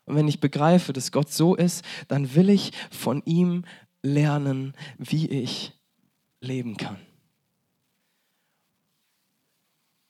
Und 0.05 0.15
wenn 0.15 0.27
ich 0.27 0.39
begreife, 0.39 0.93
dass 0.93 1.11
Gott 1.11 1.31
so 1.31 1.55
ist, 1.55 1.83
dann 2.07 2.35
will 2.35 2.49
ich 2.49 2.71
von 2.91 3.23
ihm 3.25 3.65
lernen, 4.03 4.75
wie 4.97 5.27
ich 5.27 5.73
leben 6.41 6.77
kann. 6.77 6.97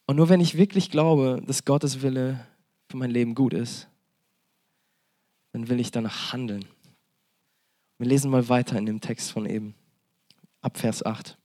Und 0.07 0.17
nur 0.17 0.29
wenn 0.29 0.41
ich 0.41 0.57
wirklich 0.57 0.91
glaube, 0.91 1.41
dass 1.45 1.65
Gottes 1.65 2.01
Wille 2.01 2.45
für 2.89 2.97
mein 2.97 3.09
Leben 3.09 3.35
gut 3.35 3.53
ist, 3.53 3.87
dann 5.53 5.69
will 5.69 5.79
ich 5.79 5.91
danach 5.91 6.33
handeln. 6.33 6.65
Wir 7.97 8.07
lesen 8.07 8.29
mal 8.29 8.49
weiter 8.49 8.77
in 8.77 8.85
dem 8.85 8.99
Text 8.99 9.31
von 9.31 9.45
eben, 9.45 9.73
ab 10.61 10.77
Vers 10.77 11.03
8. 11.05 11.37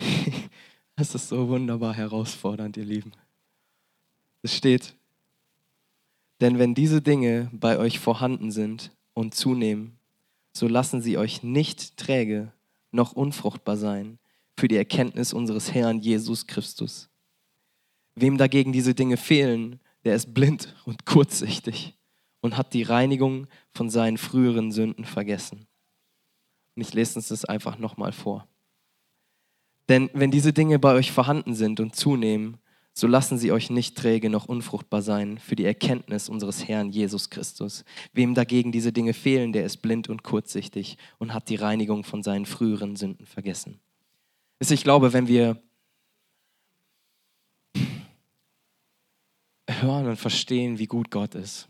Das 0.96 1.14
ist 1.14 1.28
so 1.28 1.48
wunderbar 1.48 1.94
herausfordernd, 1.94 2.76
ihr 2.76 2.84
Lieben. 2.84 3.12
Es 4.42 4.56
steht, 4.56 4.96
denn 6.40 6.58
wenn 6.58 6.74
diese 6.74 7.02
Dinge 7.02 7.48
bei 7.52 7.78
euch 7.78 7.98
vorhanden 7.98 8.50
sind 8.50 8.90
und 9.14 9.34
zunehmen, 9.34 9.98
so 10.52 10.66
lassen 10.66 11.00
sie 11.00 11.18
euch 11.18 11.42
nicht 11.42 11.96
träge 11.96 12.52
noch 12.90 13.12
unfruchtbar 13.12 13.76
sein 13.76 14.18
für 14.56 14.68
die 14.68 14.76
Erkenntnis 14.76 15.32
unseres 15.32 15.72
Herrn 15.72 16.00
Jesus 16.00 16.46
Christus. 16.46 17.08
Wem 18.14 18.38
dagegen 18.38 18.72
diese 18.72 18.94
Dinge 18.94 19.16
fehlen, 19.16 19.80
der 20.04 20.14
ist 20.14 20.34
blind 20.34 20.74
und 20.84 21.06
kurzsichtig 21.06 21.96
und 22.40 22.56
hat 22.56 22.74
die 22.74 22.82
Reinigung 22.82 23.46
von 23.72 23.90
seinen 23.90 24.18
früheren 24.18 24.72
Sünden 24.72 25.04
vergessen. 25.04 25.66
Und 26.74 26.82
ich 26.82 26.94
lese 26.94 27.18
uns 27.18 27.28
das 27.28 27.44
einfach 27.44 27.78
nochmal 27.78 28.12
vor. 28.12 28.46
Denn 29.88 30.10
wenn 30.12 30.30
diese 30.30 30.52
Dinge 30.52 30.78
bei 30.78 30.94
euch 30.94 31.12
vorhanden 31.12 31.54
sind 31.54 31.80
und 31.80 31.96
zunehmen, 31.96 32.58
so 32.92 33.06
lassen 33.06 33.38
sie 33.38 33.52
euch 33.52 33.70
nicht 33.70 33.96
träge 33.96 34.28
noch 34.28 34.46
unfruchtbar 34.46 35.02
sein 35.02 35.38
für 35.38 35.54
die 35.54 35.64
Erkenntnis 35.64 36.28
unseres 36.28 36.66
Herrn 36.66 36.90
Jesus 36.90 37.30
Christus. 37.30 37.84
Wem 38.12 38.34
dagegen 38.34 38.72
diese 38.72 38.92
Dinge 38.92 39.14
fehlen, 39.14 39.52
der 39.52 39.64
ist 39.64 39.78
blind 39.78 40.08
und 40.08 40.24
kurzsichtig 40.24 40.98
und 41.18 41.32
hat 41.32 41.48
die 41.48 41.54
Reinigung 41.54 42.02
von 42.02 42.24
seinen 42.24 42.44
früheren 42.44 42.96
Sünden 42.96 43.24
vergessen. 43.24 43.78
Ich 44.58 44.82
glaube, 44.82 45.12
wenn 45.12 45.28
wir 45.28 45.62
hören 49.68 50.08
und 50.08 50.16
verstehen, 50.16 50.80
wie 50.80 50.86
gut 50.86 51.10
Gott 51.12 51.36
ist, 51.36 51.68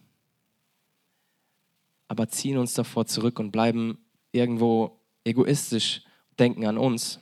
aber 2.08 2.28
ziehen 2.28 2.56
uns 2.56 2.72
davor 2.72 3.04
zurück 3.04 3.38
und 3.38 3.50
bleiben 3.50 3.98
irgendwo 4.32 4.98
egoistisch, 5.24 6.02
denken 6.38 6.64
an 6.66 6.78
uns, 6.78 7.20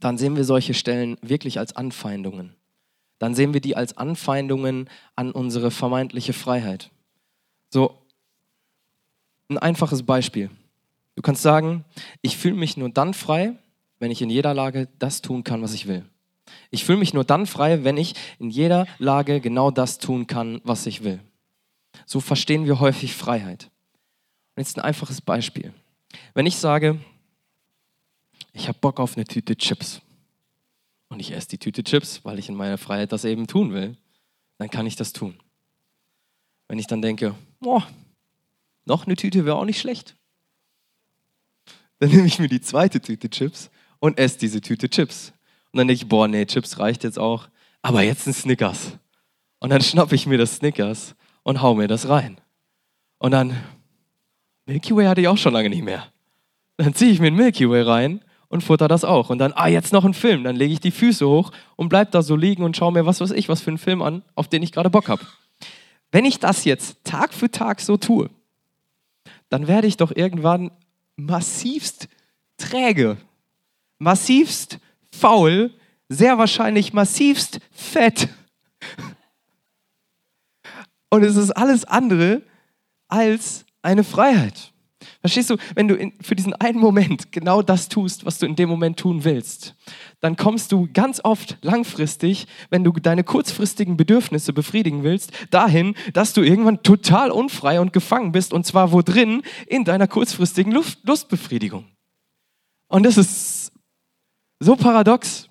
dann 0.00 0.18
sehen 0.18 0.36
wir 0.36 0.44
solche 0.44 0.74
Stellen 0.74 1.16
wirklich 1.22 1.58
als 1.58 1.74
Anfeindungen. 1.76 2.54
Dann 3.18 3.34
sehen 3.34 3.54
wir 3.54 3.60
die 3.60 3.76
als 3.76 3.96
Anfeindungen 3.96 4.90
an 5.14 5.32
unsere 5.32 5.70
vermeintliche 5.70 6.32
Freiheit. 6.32 6.90
So, 7.70 7.98
ein 9.48 9.58
einfaches 9.58 10.02
Beispiel. 10.02 10.50
Du 11.14 11.22
kannst 11.22 11.42
sagen, 11.42 11.84
ich 12.20 12.36
fühle 12.36 12.56
mich 12.56 12.76
nur 12.76 12.90
dann 12.90 13.14
frei, 13.14 13.54
wenn 13.98 14.10
ich 14.10 14.20
in 14.20 14.30
jeder 14.30 14.52
Lage 14.52 14.88
das 14.98 15.22
tun 15.22 15.44
kann, 15.44 15.62
was 15.62 15.72
ich 15.72 15.86
will. 15.86 16.04
Ich 16.70 16.84
fühle 16.84 16.98
mich 16.98 17.14
nur 17.14 17.24
dann 17.24 17.46
frei, 17.46 17.84
wenn 17.84 17.96
ich 17.96 18.14
in 18.38 18.50
jeder 18.50 18.86
Lage 18.98 19.40
genau 19.40 19.70
das 19.70 19.98
tun 19.98 20.26
kann, 20.26 20.60
was 20.64 20.86
ich 20.86 21.02
will. 21.02 21.20
So 22.04 22.20
verstehen 22.20 22.66
wir 22.66 22.80
häufig 22.80 23.14
Freiheit. 23.14 23.70
Und 24.54 24.62
jetzt 24.62 24.76
ein 24.78 24.84
einfaches 24.84 25.20
Beispiel. 25.20 25.72
Wenn 26.34 26.46
ich 26.46 26.56
sage, 26.56 26.98
ich 28.56 28.68
habe 28.68 28.78
Bock 28.78 29.00
auf 29.00 29.16
eine 29.16 29.26
Tüte 29.26 29.54
Chips 29.54 30.00
und 31.08 31.20
ich 31.20 31.32
esse 31.32 31.48
die 31.48 31.58
Tüte 31.58 31.84
Chips, 31.84 32.24
weil 32.24 32.38
ich 32.38 32.48
in 32.48 32.54
meiner 32.54 32.78
Freiheit 32.78 33.12
das 33.12 33.26
eben 33.26 33.46
tun 33.46 33.72
will, 33.74 33.96
dann 34.56 34.70
kann 34.70 34.86
ich 34.86 34.96
das 34.96 35.12
tun. 35.12 35.34
Wenn 36.66 36.78
ich 36.78 36.86
dann 36.86 37.02
denke, 37.02 37.34
oh, 37.62 37.82
noch 38.86 39.06
eine 39.06 39.14
Tüte 39.14 39.44
wäre 39.44 39.56
auch 39.56 39.66
nicht 39.66 39.78
schlecht, 39.78 40.16
dann 41.98 42.10
nehme 42.10 42.26
ich 42.26 42.38
mir 42.38 42.48
die 42.48 42.62
zweite 42.62 43.00
Tüte 43.00 43.28
Chips 43.28 43.70
und 43.98 44.18
esse 44.18 44.38
diese 44.38 44.62
Tüte 44.62 44.88
Chips. 44.88 45.32
Und 45.72 45.78
dann 45.78 45.88
denke 45.88 46.02
ich, 46.04 46.08
boah, 46.08 46.26
nee, 46.26 46.46
Chips 46.46 46.78
reicht 46.78 47.04
jetzt 47.04 47.18
auch, 47.18 47.48
aber 47.82 48.02
jetzt 48.02 48.26
ein 48.26 48.32
Snickers. 48.32 48.98
Und 49.58 49.68
dann 49.68 49.82
schnappe 49.82 50.14
ich 50.14 50.26
mir 50.26 50.38
das 50.38 50.56
Snickers 50.56 51.14
und 51.42 51.60
hau 51.60 51.74
mir 51.74 51.88
das 51.88 52.08
rein. 52.08 52.40
Und 53.18 53.32
dann, 53.32 53.54
Milky 54.64 54.96
Way 54.96 55.06
hatte 55.06 55.20
ich 55.20 55.28
auch 55.28 55.38
schon 55.38 55.52
lange 55.52 55.68
nicht 55.68 55.84
mehr. 55.84 56.10
Dann 56.78 56.94
ziehe 56.94 57.12
ich 57.12 57.20
mir 57.20 57.28
ein 57.28 57.34
Milky 57.34 57.68
Way 57.68 57.82
rein 57.82 58.20
und 58.48 58.62
futter 58.62 58.88
das 58.88 59.04
auch. 59.04 59.30
Und 59.30 59.38
dann, 59.38 59.52
ah, 59.54 59.68
jetzt 59.68 59.92
noch 59.92 60.04
ein 60.04 60.14
Film. 60.14 60.44
Dann 60.44 60.56
lege 60.56 60.72
ich 60.72 60.80
die 60.80 60.90
Füße 60.90 61.26
hoch 61.26 61.52
und 61.76 61.88
bleib 61.88 62.10
da 62.12 62.22
so 62.22 62.36
liegen 62.36 62.62
und 62.62 62.76
schaue 62.76 62.92
mir 62.92 63.06
was 63.06 63.20
weiß 63.20 63.32
ich, 63.32 63.48
was 63.48 63.60
für 63.60 63.70
einen 63.70 63.78
Film 63.78 64.02
an, 64.02 64.22
auf 64.34 64.48
den 64.48 64.62
ich 64.62 64.72
gerade 64.72 64.90
Bock 64.90 65.08
habe. 65.08 65.22
Wenn 66.12 66.24
ich 66.24 66.38
das 66.38 66.64
jetzt 66.64 67.04
Tag 67.04 67.34
für 67.34 67.50
Tag 67.50 67.80
so 67.80 67.96
tue, 67.96 68.30
dann 69.48 69.66
werde 69.66 69.86
ich 69.86 69.96
doch 69.96 70.14
irgendwann 70.14 70.70
massivst 71.16 72.08
träge, 72.56 73.16
massivst 73.98 74.78
faul, 75.12 75.72
sehr 76.08 76.38
wahrscheinlich 76.38 76.92
massivst 76.92 77.60
fett 77.72 78.28
Und 81.10 81.22
es 81.22 81.36
ist 81.36 81.50
alles 81.52 81.84
andere 81.84 82.42
als 83.08 83.64
eine 83.82 84.04
Freiheit. 84.04 84.72
Verstehst 85.26 85.50
du, 85.50 85.56
wenn 85.74 85.88
du 85.88 85.96
in, 85.96 86.12
für 86.20 86.36
diesen 86.36 86.52
einen 86.52 86.78
Moment 86.78 87.32
genau 87.32 87.60
das 87.60 87.88
tust, 87.88 88.24
was 88.24 88.38
du 88.38 88.46
in 88.46 88.54
dem 88.54 88.68
Moment 88.68 88.96
tun 88.96 89.24
willst, 89.24 89.74
dann 90.20 90.36
kommst 90.36 90.70
du 90.70 90.88
ganz 90.92 91.20
oft 91.24 91.58
langfristig, 91.62 92.46
wenn 92.70 92.84
du 92.84 92.92
deine 92.92 93.24
kurzfristigen 93.24 93.96
Bedürfnisse 93.96 94.52
befriedigen 94.52 95.02
willst, 95.02 95.32
dahin, 95.50 95.96
dass 96.12 96.32
du 96.32 96.42
irgendwann 96.42 96.84
total 96.84 97.32
unfrei 97.32 97.80
und 97.80 97.92
gefangen 97.92 98.30
bist 98.30 98.52
und 98.52 98.66
zwar 98.66 98.92
wo 98.92 99.02
drin? 99.02 99.42
In 99.66 99.82
deiner 99.82 100.06
kurzfristigen 100.06 100.70
Luft, 100.70 101.00
Lustbefriedigung. 101.02 101.86
Und 102.86 103.04
das 103.04 103.18
ist 103.18 103.72
so 104.60 104.76
paradox. 104.76 105.48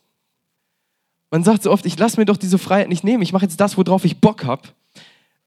Man 1.32 1.44
sagt 1.44 1.64
so 1.64 1.72
oft, 1.72 1.86
ich 1.86 2.00
lasse 2.00 2.18
mir 2.18 2.26
doch 2.26 2.38
diese 2.38 2.58
Freiheit 2.58 2.88
nicht 2.88 3.04
nehmen, 3.04 3.24
ich 3.24 3.34
mache 3.34 3.44
jetzt 3.44 3.60
das, 3.60 3.78
worauf 3.78 4.06
ich 4.06 4.22
Bock 4.22 4.46
habe. 4.46 4.70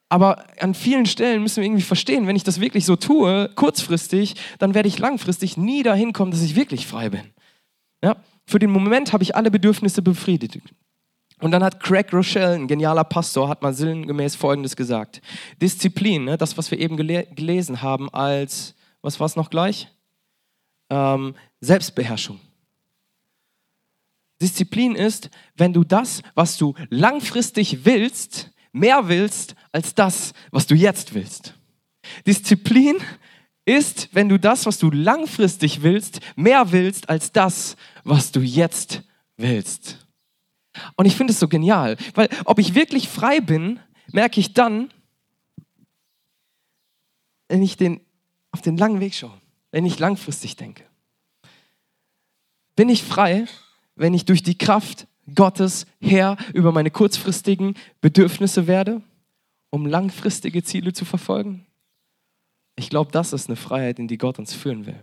Aber 0.08 0.44
an 0.60 0.74
vielen 0.74 1.06
Stellen 1.06 1.42
müssen 1.42 1.58
wir 1.58 1.64
irgendwie 1.64 1.82
verstehen, 1.82 2.26
wenn 2.26 2.36
ich 2.36 2.44
das 2.44 2.60
wirklich 2.60 2.86
so 2.86 2.96
tue, 2.96 3.50
kurzfristig, 3.54 4.36
dann 4.58 4.74
werde 4.74 4.88
ich 4.88 4.98
langfristig 4.98 5.56
nie 5.56 5.82
dahin 5.82 6.12
kommen, 6.12 6.30
dass 6.30 6.42
ich 6.42 6.56
wirklich 6.56 6.86
frei 6.86 7.10
bin. 7.10 7.24
Ja? 8.02 8.16
Für 8.46 8.58
den 8.58 8.70
Moment 8.70 9.12
habe 9.12 9.22
ich 9.22 9.36
alle 9.36 9.50
Bedürfnisse 9.50 10.00
befriedigt. 10.00 10.60
Und 11.40 11.50
dann 11.52 11.62
hat 11.62 11.80
Craig 11.80 12.12
Rochelle, 12.12 12.54
ein 12.54 12.66
genialer 12.66 13.04
Pastor, 13.04 13.48
hat 13.48 13.62
mal 13.62 13.74
sinngemäß 13.74 14.34
Folgendes 14.34 14.74
gesagt. 14.74 15.20
Disziplin, 15.60 16.24
ne, 16.24 16.38
das, 16.38 16.56
was 16.56 16.70
wir 16.70 16.78
eben 16.78 16.96
gele 16.96 17.26
gelesen 17.26 17.82
haben 17.82 18.08
als, 18.12 18.74
was 19.02 19.20
war 19.20 19.26
es 19.26 19.36
noch 19.36 19.50
gleich? 19.50 19.88
Ähm, 20.90 21.34
Selbstbeherrschung. 21.60 22.40
Disziplin 24.40 24.94
ist, 24.94 25.30
wenn 25.56 25.72
du 25.72 25.84
das, 25.84 26.22
was 26.34 26.56
du 26.56 26.74
langfristig 26.90 27.84
willst, 27.84 28.50
mehr 28.78 29.08
willst 29.08 29.54
als 29.72 29.94
das, 29.94 30.32
was 30.50 30.66
du 30.66 30.74
jetzt 30.74 31.14
willst. 31.14 31.54
Disziplin 32.26 32.96
ist, 33.64 34.08
wenn 34.12 34.28
du 34.28 34.38
das, 34.38 34.64
was 34.66 34.78
du 34.78 34.90
langfristig 34.90 35.82
willst, 35.82 36.20
mehr 36.36 36.72
willst 36.72 37.10
als 37.10 37.32
das, 37.32 37.76
was 38.04 38.32
du 38.32 38.40
jetzt 38.40 39.02
willst. 39.36 40.06
Und 40.96 41.06
ich 41.06 41.16
finde 41.16 41.32
es 41.32 41.40
so 41.40 41.48
genial, 41.48 41.96
weil 42.14 42.28
ob 42.44 42.58
ich 42.58 42.74
wirklich 42.74 43.08
frei 43.08 43.40
bin, 43.40 43.80
merke 44.12 44.40
ich 44.40 44.54
dann, 44.54 44.90
wenn 47.48 47.62
ich 47.62 47.76
den, 47.76 48.00
auf 48.52 48.62
den 48.62 48.76
langen 48.76 49.00
Weg 49.00 49.14
schaue, 49.14 49.38
wenn 49.70 49.84
ich 49.84 49.98
langfristig 49.98 50.56
denke. 50.56 50.84
Bin 52.76 52.88
ich 52.88 53.02
frei, 53.02 53.46
wenn 53.96 54.14
ich 54.14 54.24
durch 54.24 54.42
die 54.42 54.56
Kraft 54.56 55.06
Gottes 55.34 55.86
Herr 56.00 56.36
über 56.52 56.72
meine 56.72 56.90
kurzfristigen 56.90 57.74
Bedürfnisse 58.00 58.66
werde, 58.66 59.02
um 59.70 59.86
langfristige 59.86 60.62
Ziele 60.62 60.92
zu 60.92 61.04
verfolgen? 61.04 61.66
Ich 62.76 62.90
glaube, 62.90 63.10
das 63.12 63.32
ist 63.32 63.48
eine 63.48 63.56
Freiheit, 63.56 63.98
in 63.98 64.08
die 64.08 64.18
Gott 64.18 64.38
uns 64.38 64.54
führen 64.54 64.86
will. 64.86 65.02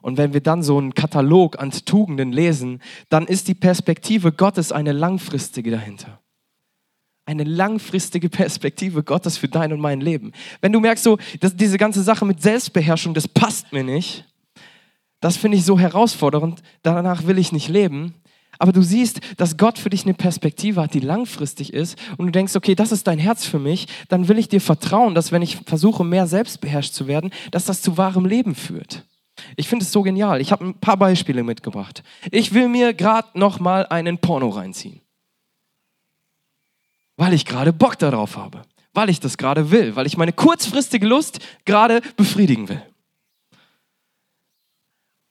Und 0.00 0.16
wenn 0.16 0.32
wir 0.32 0.40
dann 0.40 0.62
so 0.62 0.78
einen 0.78 0.94
Katalog 0.94 1.58
an 1.58 1.70
Tugenden 1.70 2.32
lesen, 2.32 2.80
dann 3.08 3.26
ist 3.26 3.48
die 3.48 3.54
Perspektive 3.54 4.32
Gottes 4.32 4.72
eine 4.72 4.92
langfristige 4.92 5.70
dahinter. 5.70 6.20
Eine 7.24 7.44
langfristige 7.44 8.28
Perspektive 8.28 9.02
Gottes 9.02 9.36
für 9.36 9.48
dein 9.48 9.72
und 9.72 9.80
mein 9.80 10.00
Leben. 10.00 10.32
Wenn 10.60 10.72
du 10.72 10.80
merkst, 10.80 11.04
so, 11.04 11.18
dass 11.40 11.56
diese 11.56 11.78
ganze 11.78 12.02
Sache 12.02 12.24
mit 12.24 12.40
Selbstbeherrschung, 12.40 13.12
das 13.12 13.28
passt 13.28 13.72
mir 13.72 13.84
nicht, 13.84 14.24
das 15.20 15.36
finde 15.36 15.58
ich 15.58 15.64
so 15.64 15.78
herausfordernd, 15.78 16.62
danach 16.82 17.26
will 17.26 17.38
ich 17.38 17.52
nicht 17.52 17.68
leben, 17.68 18.14
aber 18.58 18.72
du 18.72 18.82
siehst, 18.82 19.20
dass 19.36 19.56
Gott 19.56 19.78
für 19.78 19.90
dich 19.90 20.04
eine 20.04 20.14
Perspektive 20.14 20.82
hat, 20.82 20.94
die 20.94 21.00
langfristig 21.00 21.72
ist 21.72 21.98
und 22.16 22.26
du 22.26 22.32
denkst, 22.32 22.56
okay, 22.56 22.74
das 22.74 22.92
ist 22.92 23.06
dein 23.06 23.18
Herz 23.18 23.44
für 23.44 23.58
mich, 23.58 23.86
dann 24.08 24.28
will 24.28 24.38
ich 24.38 24.48
dir 24.48 24.60
vertrauen, 24.60 25.14
dass 25.14 25.32
wenn 25.32 25.42
ich 25.42 25.56
versuche, 25.66 26.04
mehr 26.04 26.26
selbstbeherrscht 26.26 26.92
zu 26.92 27.06
werden, 27.06 27.30
dass 27.50 27.64
das 27.64 27.82
zu 27.82 27.96
wahrem 27.96 28.26
Leben 28.26 28.54
führt. 28.54 29.04
Ich 29.56 29.68
finde 29.68 29.84
es 29.84 29.92
so 29.92 30.02
genial. 30.02 30.40
Ich 30.40 30.50
habe 30.50 30.64
ein 30.64 30.74
paar 30.74 30.96
Beispiele 30.96 31.44
mitgebracht. 31.44 32.02
Ich 32.30 32.54
will 32.54 32.68
mir 32.68 32.92
gerade 32.92 33.38
noch 33.38 33.60
mal 33.60 33.86
einen 33.86 34.18
Porno 34.18 34.48
reinziehen. 34.48 35.00
Weil 37.16 37.34
ich 37.34 37.44
gerade 37.44 37.72
Bock 37.72 37.98
darauf 37.98 38.36
habe. 38.36 38.62
Weil 38.94 39.10
ich 39.10 39.20
das 39.20 39.38
gerade 39.38 39.70
will. 39.70 39.94
Weil 39.94 40.06
ich 40.06 40.16
meine 40.16 40.32
kurzfristige 40.32 41.06
Lust 41.06 41.38
gerade 41.64 42.00
befriedigen 42.16 42.68
will. 42.68 42.82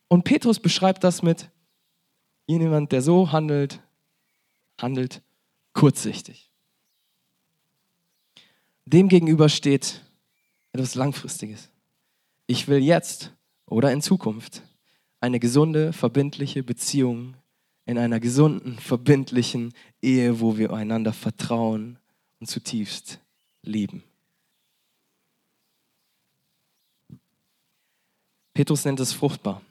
Und 0.08 0.24
Petrus 0.24 0.60
beschreibt 0.60 1.04
das 1.04 1.22
mit, 1.22 1.50
jemand, 2.48 2.92
der 2.92 3.02
so 3.02 3.32
handelt, 3.32 3.82
handelt 4.80 5.22
kurzsichtig. 5.74 6.50
Dem 8.86 9.10
gegenüber 9.10 9.50
steht 9.50 10.02
etwas 10.72 10.96
Langfristiges. 10.96 11.70
Ich 12.48 12.68
will 12.68 12.80
jetzt 12.80 13.34
oder 13.66 13.92
in 13.92 14.02
Zukunft 14.02 14.64
eine 15.20 15.40
gesunde, 15.40 15.92
verbindliche 15.92 16.64
Beziehung 16.64 17.36
in 17.86 17.98
einer 17.98 18.20
gesunden, 18.20 18.78
verbindlichen 18.80 19.74
Ehe, 20.02 20.40
wo 20.40 20.58
wir 20.58 20.72
einander 20.74 21.14
vertrauen 21.14 22.00
und 22.40 22.48
zutiefst 22.48 23.20
lieben. 23.62 24.04
Petrus 28.54 28.86
nennt 28.86 29.00
es 29.00 29.14
fruchtbar. 29.14 29.62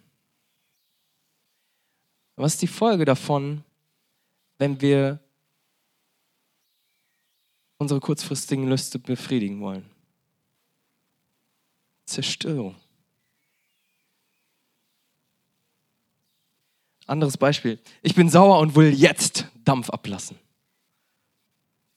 Was 2.37 2.55
ist 2.55 2.63
die 2.63 2.67
Folge 2.67 3.07
davon, 3.07 3.65
wenn 4.59 4.81
wir 4.81 5.19
unsere 7.79 8.01
kurzfristigen 8.01 8.69
Lüste 8.69 8.99
befriedigen 8.99 9.61
wollen? 9.61 9.91
Zerstörung. 12.05 12.77
Anderes 17.07 17.37
Beispiel. 17.37 17.79
Ich 18.03 18.15
bin 18.15 18.29
sauer 18.29 18.59
und 18.59 18.75
will 18.75 18.93
jetzt 18.93 19.47
Dampf 19.65 19.91
ablassen. 19.91 20.39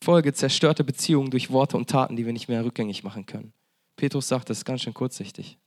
Folge 0.02 0.34
zerstörte 0.34 0.84
Beziehungen 0.84 1.32
durch 1.32 1.49
Worte 1.52 1.75
und 1.75 1.89
Taten, 1.89 2.15
die 2.15 2.25
wir 2.25 2.34
nicht 2.34 2.47
mehr 2.47 2.63
rückgängig 2.63 3.04
machen 3.04 3.25
können. 3.25 3.54
Petrus 3.97 4.28
sagt, 4.28 4.49
das 4.49 4.60
ist 4.60 4.65
ganz 4.65 4.82
schön 4.82 4.93
kurzsichtig. 4.93 5.58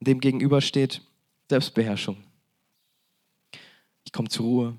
Dem 0.00 0.20
gegenüber 0.20 0.60
steht 0.60 1.02
Selbstbeherrschung. 1.50 2.16
Ich 4.04 4.12
komme 4.12 4.28
zur 4.28 4.46
Ruhe. 4.46 4.76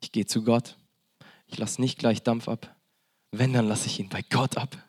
Ich 0.00 0.10
gehe 0.12 0.24
zu 0.24 0.42
Gott. 0.42 0.78
Ich 1.46 1.58
lasse 1.58 1.80
nicht 1.82 1.98
gleich 1.98 2.22
Dampf 2.22 2.48
ab. 2.48 2.74
Wenn, 3.32 3.52
dann 3.52 3.68
lasse 3.68 3.86
ich 3.86 4.00
ihn 4.00 4.08
bei 4.08 4.22
Gott 4.22 4.56
ab. 4.56 4.82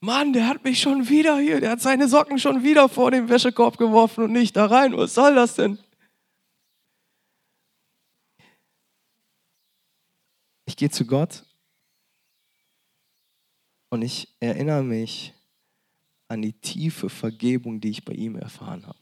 Mann, 0.00 0.34
der 0.34 0.48
hat 0.48 0.64
mich 0.64 0.82
schon 0.82 1.08
wieder 1.08 1.38
hier, 1.38 1.60
der 1.60 1.70
hat 1.70 1.80
seine 1.80 2.08
Socken 2.08 2.38
schon 2.38 2.62
wieder 2.62 2.90
vor 2.90 3.10
den 3.10 3.30
Wäschekorb 3.30 3.78
geworfen 3.78 4.24
und 4.24 4.32
nicht 4.32 4.54
da 4.54 4.66
rein. 4.66 4.94
Was 4.94 5.14
soll 5.14 5.34
das 5.34 5.54
denn? 5.54 5.78
Ich 10.66 10.76
gehe 10.76 10.90
zu 10.90 11.06
Gott 11.06 11.42
und 13.88 14.02
ich 14.02 14.28
erinnere 14.40 14.82
mich 14.82 15.32
an 16.34 16.42
die 16.42 16.52
tiefe 16.52 17.08
Vergebung, 17.08 17.80
die 17.80 17.90
ich 17.90 18.04
bei 18.04 18.12
ihm 18.12 18.36
erfahren 18.36 18.86
habe. 18.86 18.98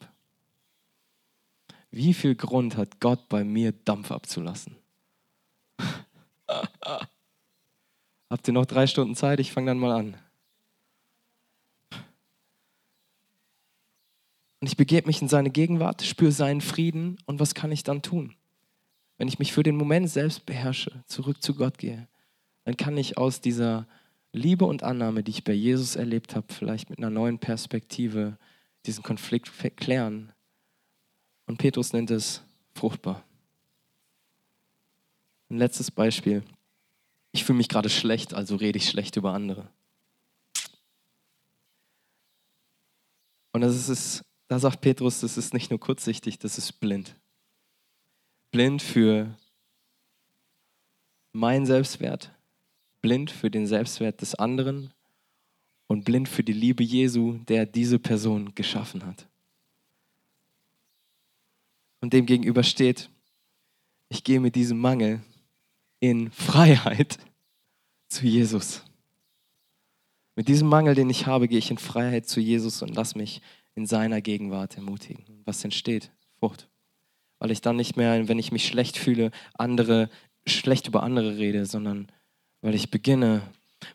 Wie 1.90 2.14
viel 2.14 2.34
Grund 2.34 2.76
hat 2.76 3.00
Gott 3.00 3.28
bei 3.28 3.44
mir 3.44 3.72
Dampf 3.72 4.12
abzulassen? 4.12 4.76
Habt 8.30 8.48
ihr 8.48 8.54
noch 8.54 8.66
drei 8.66 8.86
Stunden 8.86 9.16
Zeit? 9.16 9.40
Ich 9.40 9.52
fange 9.52 9.66
dann 9.66 9.78
mal 9.78 9.92
an. 9.92 10.16
Und 14.60 14.68
ich 14.68 14.76
begebe 14.76 15.08
mich 15.08 15.20
in 15.20 15.28
seine 15.28 15.50
Gegenwart, 15.50 16.02
spüre 16.02 16.32
seinen 16.32 16.60
Frieden 16.60 17.18
und 17.26 17.40
was 17.40 17.54
kann 17.54 17.72
ich 17.72 17.82
dann 17.82 18.00
tun? 18.00 18.34
Wenn 19.18 19.26
ich 19.28 19.38
mich 19.38 19.52
für 19.52 19.64
den 19.64 19.76
Moment 19.76 20.08
selbst 20.08 20.46
beherrsche, 20.46 21.02
zurück 21.06 21.42
zu 21.42 21.54
Gott 21.54 21.78
gehe, 21.78 22.08
dann 22.64 22.76
kann 22.76 22.96
ich 22.96 23.18
aus 23.18 23.40
dieser 23.40 23.88
Liebe 24.32 24.64
und 24.64 24.82
Annahme, 24.82 25.22
die 25.22 25.30
ich 25.30 25.44
bei 25.44 25.52
Jesus 25.52 25.96
erlebt 25.96 26.34
habe, 26.34 26.52
vielleicht 26.52 26.90
mit 26.90 26.98
einer 26.98 27.10
neuen 27.10 27.38
Perspektive 27.38 28.38
diesen 28.86 29.02
Konflikt 29.02 29.50
klären. 29.76 30.32
Und 31.46 31.58
Petrus 31.58 31.92
nennt 31.92 32.10
es 32.10 32.42
fruchtbar. 32.74 33.22
Ein 35.50 35.58
letztes 35.58 35.90
Beispiel. 35.90 36.42
Ich 37.32 37.44
fühle 37.44 37.58
mich 37.58 37.68
gerade 37.68 37.90
schlecht, 37.90 38.34
also 38.34 38.56
rede 38.56 38.78
ich 38.78 38.88
schlecht 38.88 39.16
über 39.16 39.32
andere. 39.32 39.68
Und 43.52 43.60
das 43.60 43.88
ist 43.88 44.24
da 44.52 44.58
sagt 44.58 44.82
Petrus, 44.82 45.20
das 45.20 45.38
ist 45.38 45.54
nicht 45.54 45.70
nur 45.70 45.80
kurzsichtig, 45.80 46.38
das 46.38 46.58
ist 46.58 46.72
blind. 46.72 47.16
Blind 48.50 48.82
für 48.82 49.34
meinen 51.32 51.64
Selbstwert, 51.64 52.30
blind 53.02 53.30
für 53.30 53.50
den 53.50 53.66
Selbstwert 53.66 54.20
des 54.22 54.34
anderen 54.34 54.92
und 55.88 56.04
blind 56.04 56.28
für 56.28 56.42
die 56.42 56.52
Liebe 56.52 56.82
Jesu, 56.82 57.38
der 57.48 57.66
diese 57.66 57.98
Person 57.98 58.54
geschaffen 58.54 59.04
hat. 59.04 59.28
Und 62.00 62.12
dem 62.12 62.26
gegenüber 62.26 62.62
steht, 62.62 63.10
ich 64.08 64.24
gehe 64.24 64.40
mit 64.40 64.54
diesem 64.54 64.78
Mangel 64.78 65.20
in 66.00 66.30
Freiheit 66.30 67.18
zu 68.08 68.26
Jesus. 68.26 68.82
Mit 70.34 70.48
diesem 70.48 70.68
Mangel, 70.68 70.94
den 70.94 71.10
ich 71.10 71.26
habe, 71.26 71.48
gehe 71.48 71.58
ich 71.58 71.70
in 71.70 71.78
Freiheit 71.78 72.26
zu 72.26 72.40
Jesus 72.40 72.82
und 72.82 72.94
lass 72.94 73.14
mich 73.14 73.42
in 73.74 73.86
seiner 73.86 74.20
Gegenwart 74.20 74.76
ermutigen. 74.76 75.24
Was 75.44 75.62
entsteht? 75.64 76.10
Frucht. 76.38 76.68
Weil 77.38 77.50
ich 77.50 77.60
dann 77.60 77.76
nicht 77.76 77.96
mehr, 77.96 78.28
wenn 78.28 78.38
ich 78.38 78.52
mich 78.52 78.66
schlecht 78.66 78.96
fühle, 78.96 79.30
andere 79.54 80.10
schlecht 80.46 80.88
über 80.88 81.02
andere 81.02 81.36
rede, 81.36 81.66
sondern 81.66 82.10
weil 82.62 82.75
ich 82.75 82.90
beginne, 82.90 83.42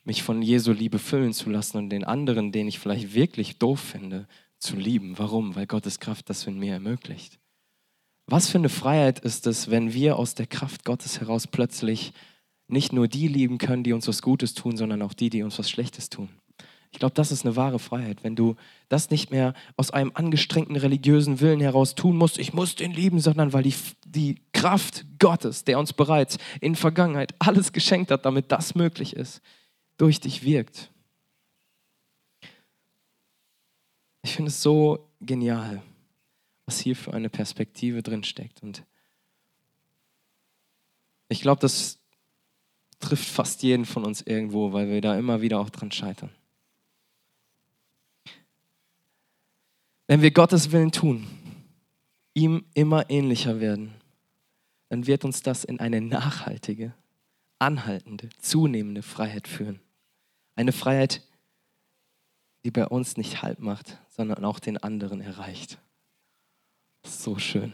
mich 0.03 0.21
von 0.21 0.41
Jesu 0.41 0.71
Liebe 0.71 0.99
füllen 0.99 1.33
zu 1.33 1.49
lassen 1.49 1.77
und 1.77 1.89
den 1.89 2.03
anderen, 2.03 2.51
den 2.51 2.67
ich 2.67 2.79
vielleicht 2.79 3.13
wirklich 3.13 3.57
doof 3.57 3.79
finde, 3.79 4.27
zu 4.59 4.75
lieben. 4.75 5.17
Warum? 5.17 5.55
Weil 5.55 5.65
Gottes 5.65 5.99
Kraft 5.99 6.29
das 6.29 6.45
in 6.45 6.59
mir 6.59 6.73
ermöglicht. 6.73 7.39
Was 8.25 8.49
für 8.49 8.57
eine 8.57 8.69
Freiheit 8.69 9.19
ist 9.19 9.47
es, 9.47 9.71
wenn 9.71 9.93
wir 9.93 10.17
aus 10.17 10.35
der 10.35 10.47
Kraft 10.47 10.83
Gottes 10.83 11.21
heraus 11.21 11.47
plötzlich 11.47 12.11
nicht 12.67 12.91
nur 12.91 13.07
die 13.07 13.29
lieben 13.29 13.57
können, 13.57 13.83
die 13.83 13.93
uns 13.93 14.07
was 14.07 14.21
Gutes 14.21 14.53
tun, 14.53 14.75
sondern 14.75 15.01
auch 15.01 15.13
die, 15.13 15.29
die 15.29 15.43
uns 15.43 15.57
was 15.57 15.69
Schlechtes 15.69 16.09
tun. 16.09 16.27
Ich 16.91 16.99
glaube, 16.99 17.13
das 17.13 17.31
ist 17.31 17.45
eine 17.45 17.55
wahre 17.55 17.79
Freiheit, 17.79 18.23
wenn 18.23 18.35
du 18.35 18.55
das 18.89 19.09
nicht 19.09 19.31
mehr 19.31 19.53
aus 19.75 19.91
einem 19.91 20.11
angestrengten 20.13 20.75
religiösen 20.75 21.39
Willen 21.39 21.59
heraus 21.59 21.95
tun 21.95 22.17
musst, 22.17 22.39
ich 22.39 22.53
muss 22.53 22.75
den 22.75 22.91
lieben, 22.91 23.19
sondern 23.19 23.53
weil 23.53 23.63
die, 23.63 23.75
die 24.05 24.35
Kraft 24.57 25.05
Gottes, 25.19 25.65
der 25.65 25.77
uns 25.77 25.93
bereits 25.93 26.39
in 26.61 26.75
Vergangenheit 26.75 27.35
alles 27.37 27.73
geschenkt 27.73 28.09
hat, 28.09 28.25
damit 28.25 28.51
das 28.51 28.73
möglich 28.73 29.15
ist, 29.15 29.39
durch 29.97 30.19
dich 30.19 30.43
wirkt. 30.43 30.91
Ich 34.23 34.35
finde 34.35 34.49
es 34.49 34.63
so 34.63 35.11
genial, 35.21 35.83
was 36.65 36.79
hier 36.79 36.95
für 36.95 37.13
eine 37.13 37.29
Perspektive 37.29 38.01
drin 38.01 38.23
steckt. 38.23 38.63
Und 38.63 38.83
ich 41.29 41.41
glaube, 41.41 41.61
das 41.61 41.99
trifft 42.99 43.27
fast 43.27 43.61
jeden 43.61 43.85
von 43.85 44.05
uns 44.05 44.23
irgendwo, 44.23 44.73
weil 44.73 44.89
wir 44.89 45.01
da 45.01 45.15
immer 45.19 45.39
wieder 45.41 45.59
auch 45.59 45.69
dran 45.69 45.91
scheitern. 45.91 46.31
Wenn 50.07 50.23
wir 50.23 50.31
Gottes 50.31 50.71
Willen 50.71 50.91
tun, 50.91 51.27
ihm 52.33 52.65
immer 52.73 53.07
ähnlicher 53.11 53.59
werden, 53.59 53.93
dann 54.89 55.07
wird 55.07 55.25
uns 55.25 55.41
das 55.41 55.63
in 55.63 55.79
eine 55.79 56.01
nachhaltige, 56.01 56.93
anhaltende, 57.59 58.29
zunehmende 58.39 59.01
Freiheit 59.01 59.47
führen. 59.47 59.79
Eine 60.55 60.71
Freiheit, 60.71 61.21
die 62.63 62.71
bei 62.71 62.87
uns 62.87 63.17
nicht 63.17 63.41
Halt 63.41 63.59
macht, 63.59 63.97
sondern 64.09 64.43
auch 64.45 64.59
den 64.59 64.77
anderen 64.77 65.21
erreicht. 65.21 65.77
So 67.03 67.37
schön. 67.37 67.73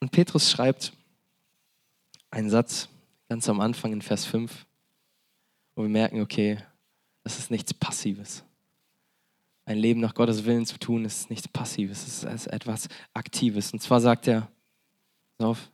Und 0.00 0.12
Petrus 0.12 0.50
schreibt 0.50 0.92
einen 2.30 2.50
Satz 2.50 2.88
ganz 3.28 3.48
am 3.48 3.60
Anfang 3.60 3.92
in 3.92 4.02
Vers 4.02 4.24
5, 4.26 4.66
wo 5.74 5.82
wir 5.82 5.88
merken, 5.88 6.20
okay, 6.20 6.58
das 7.24 7.38
ist 7.38 7.50
nichts 7.50 7.74
Passives. 7.74 8.44
Ein 9.68 9.76
Leben 9.76 10.00
nach 10.00 10.14
Gottes 10.14 10.46
Willen 10.46 10.64
zu 10.64 10.78
tun, 10.78 11.04
ist 11.04 11.28
nichts 11.28 11.46
Passives, 11.46 12.06
es 12.06 12.24
ist 12.24 12.46
etwas 12.46 12.88
Aktives. 13.12 13.70
Und 13.74 13.80
zwar 13.80 14.00
sagt 14.00 14.26
er, 14.26 14.50
auf, 15.36 15.70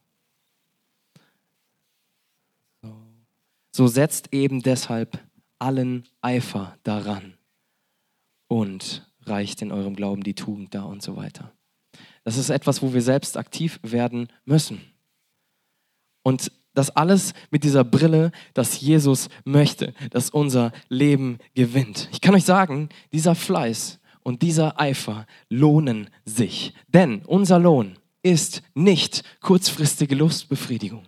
so 3.71 3.87
setzt 3.87 4.33
eben 4.33 4.63
deshalb 4.63 5.25
allen 5.61 6.09
Eifer 6.23 6.77
daran 6.83 7.39
und 8.49 9.09
reicht 9.21 9.63
in 9.63 9.71
eurem 9.71 9.95
Glauben 9.95 10.25
die 10.25 10.35
Tugend 10.35 10.75
da 10.75 10.83
und 10.83 11.01
so 11.01 11.15
weiter. 11.15 11.53
Das 12.25 12.37
ist 12.37 12.51
etwas, 12.51 12.83
wo 12.83 12.95
wir 12.95 13.03
selbst 13.03 13.37
aktiv 13.37 13.79
werden 13.85 14.27
müssen. 14.45 14.81
Und 16.25 16.51
das 16.75 16.91
alles 16.91 17.33
mit 17.51 17.65
dieser 17.65 17.85
Brille, 17.85 18.33
dass 18.53 18.81
Jesus 18.81 19.29
möchte, 19.45 19.95
dass 20.11 20.31
unser 20.31 20.73
Leben 20.89 21.39
gewinnt. 21.55 22.09
Ich 22.13 22.21
kann 22.21 22.35
euch 22.35 22.45
sagen, 22.45 22.89
dieser 23.13 23.35
Fleiß 23.35 23.99
und 24.23 24.43
dieser 24.43 24.81
Eifer 24.81 25.27
lohnen 25.49 26.11
sich. 26.25 26.75
Denn 26.89 27.23
unser 27.27 27.59
Lohn 27.59 27.97
ist 28.23 28.63
nicht 28.75 29.23
kurzfristige 29.41 30.15
Lustbefriedigung. 30.15 31.07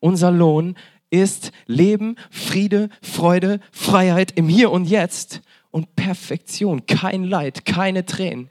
Unser 0.00 0.30
Lohn 0.30 0.76
ist 1.10 1.52
Leben, 1.66 2.16
Friede, 2.30 2.88
Freude, 3.02 3.60
Freiheit 3.70 4.32
im 4.36 4.48
Hier 4.48 4.70
und 4.70 4.86
Jetzt 4.86 5.42
und 5.70 5.94
Perfektion. 5.94 6.86
Kein 6.86 7.24
Leid, 7.24 7.64
keine 7.64 8.06
Tränen, 8.06 8.48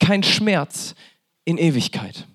kein 0.00 0.22
Schmerz, 0.22 0.94
in 1.44 1.58
Ewigkeit. 1.58 2.26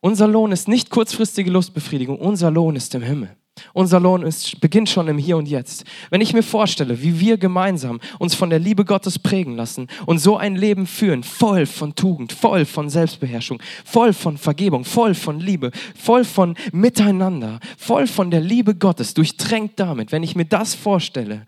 Unser 0.00 0.28
Lohn 0.28 0.52
ist 0.52 0.66
nicht 0.66 0.90
kurzfristige 0.90 1.50
Lustbefriedigung, 1.50 2.18
unser 2.18 2.50
Lohn 2.50 2.76
ist 2.76 2.94
im 2.94 3.02
Himmel. 3.02 3.36
Unser 3.74 4.00
Lohn 4.00 4.22
ist, 4.22 4.60
beginnt 4.60 4.88
schon 4.88 5.08
im 5.08 5.18
Hier 5.18 5.36
und 5.36 5.46
Jetzt. 5.46 5.84
Wenn 6.08 6.20
ich 6.20 6.32
mir 6.32 6.42
vorstelle, 6.42 7.02
wie 7.02 7.20
wir 7.20 7.36
gemeinsam 7.36 8.00
uns 8.18 8.34
von 8.34 8.48
der 8.50 8.58
Liebe 8.58 8.84
Gottes 8.84 9.18
prägen 9.18 9.54
lassen 9.54 9.88
und 10.06 10.18
so 10.18 10.36
ein 10.36 10.56
Leben 10.56 10.86
führen, 10.86 11.22
voll 11.22 11.66
von 11.66 11.94
Tugend, 11.94 12.32
voll 12.32 12.64
von 12.64 12.88
Selbstbeherrschung, 12.88 13.62
voll 13.84 14.12
von 14.12 14.38
Vergebung, 14.38 14.84
voll 14.84 15.14
von 15.14 15.40
Liebe, 15.40 15.70
voll 15.94 16.24
von 16.24 16.56
Miteinander, 16.72 17.60
voll 17.76 18.06
von 18.06 18.30
der 18.30 18.40
Liebe 18.40 18.74
Gottes, 18.74 19.14
durchtränkt 19.14 19.78
damit, 19.78 20.12
wenn 20.12 20.22
ich 20.22 20.34
mir 20.34 20.46
das 20.46 20.74
vorstelle, 20.74 21.46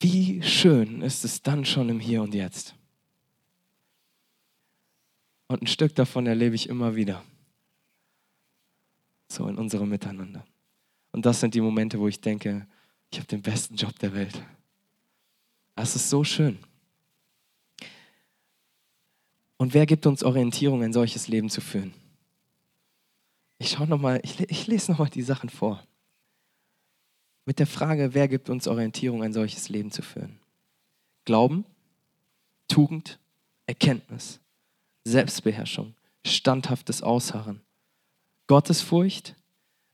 wie 0.00 0.42
schön 0.42 1.00
ist 1.00 1.24
es 1.24 1.42
dann 1.42 1.64
schon 1.64 1.88
im 1.88 2.00
Hier 2.00 2.22
und 2.22 2.34
Jetzt. 2.34 2.75
Und 5.48 5.62
ein 5.62 5.66
Stück 5.66 5.94
davon 5.94 6.26
erlebe 6.26 6.54
ich 6.54 6.68
immer 6.68 6.96
wieder. 6.96 7.22
So 9.28 9.48
in 9.48 9.58
unserem 9.58 9.88
Miteinander. 9.88 10.44
Und 11.12 11.26
das 11.26 11.40
sind 11.40 11.54
die 11.54 11.60
Momente, 11.60 11.98
wo 11.98 12.08
ich 12.08 12.20
denke, 12.20 12.66
ich 13.10 13.18
habe 13.18 13.28
den 13.28 13.42
besten 13.42 13.76
Job 13.76 13.98
der 13.98 14.12
Welt. 14.14 14.42
Das 15.74 15.94
ist 15.94 16.10
so 16.10 16.24
schön. 16.24 16.58
Und 19.56 19.72
wer 19.74 19.86
gibt 19.86 20.06
uns 20.06 20.22
Orientierung, 20.22 20.82
ein 20.82 20.92
solches 20.92 21.28
Leben 21.28 21.48
zu 21.48 21.60
führen? 21.60 21.94
Ich 23.58 23.70
schaue 23.70 23.86
noch 23.86 24.00
mal, 24.00 24.20
ich, 24.22 24.38
ich 24.40 24.66
lese 24.66 24.92
noch 24.92 24.98
mal 24.98 25.08
die 25.08 25.22
Sachen 25.22 25.48
vor. 25.48 25.82
Mit 27.46 27.58
der 27.58 27.66
Frage, 27.66 28.12
wer 28.12 28.28
gibt 28.28 28.50
uns 28.50 28.66
Orientierung, 28.66 29.22
ein 29.22 29.32
solches 29.32 29.68
Leben 29.68 29.90
zu 29.90 30.02
führen? 30.02 30.38
Glauben, 31.24 31.64
Tugend, 32.68 33.18
Erkenntnis, 33.66 34.40
Selbstbeherrschung, 35.06 35.94
standhaftes 36.26 37.00
Ausharren, 37.00 37.60
Gottesfurcht, 38.48 39.36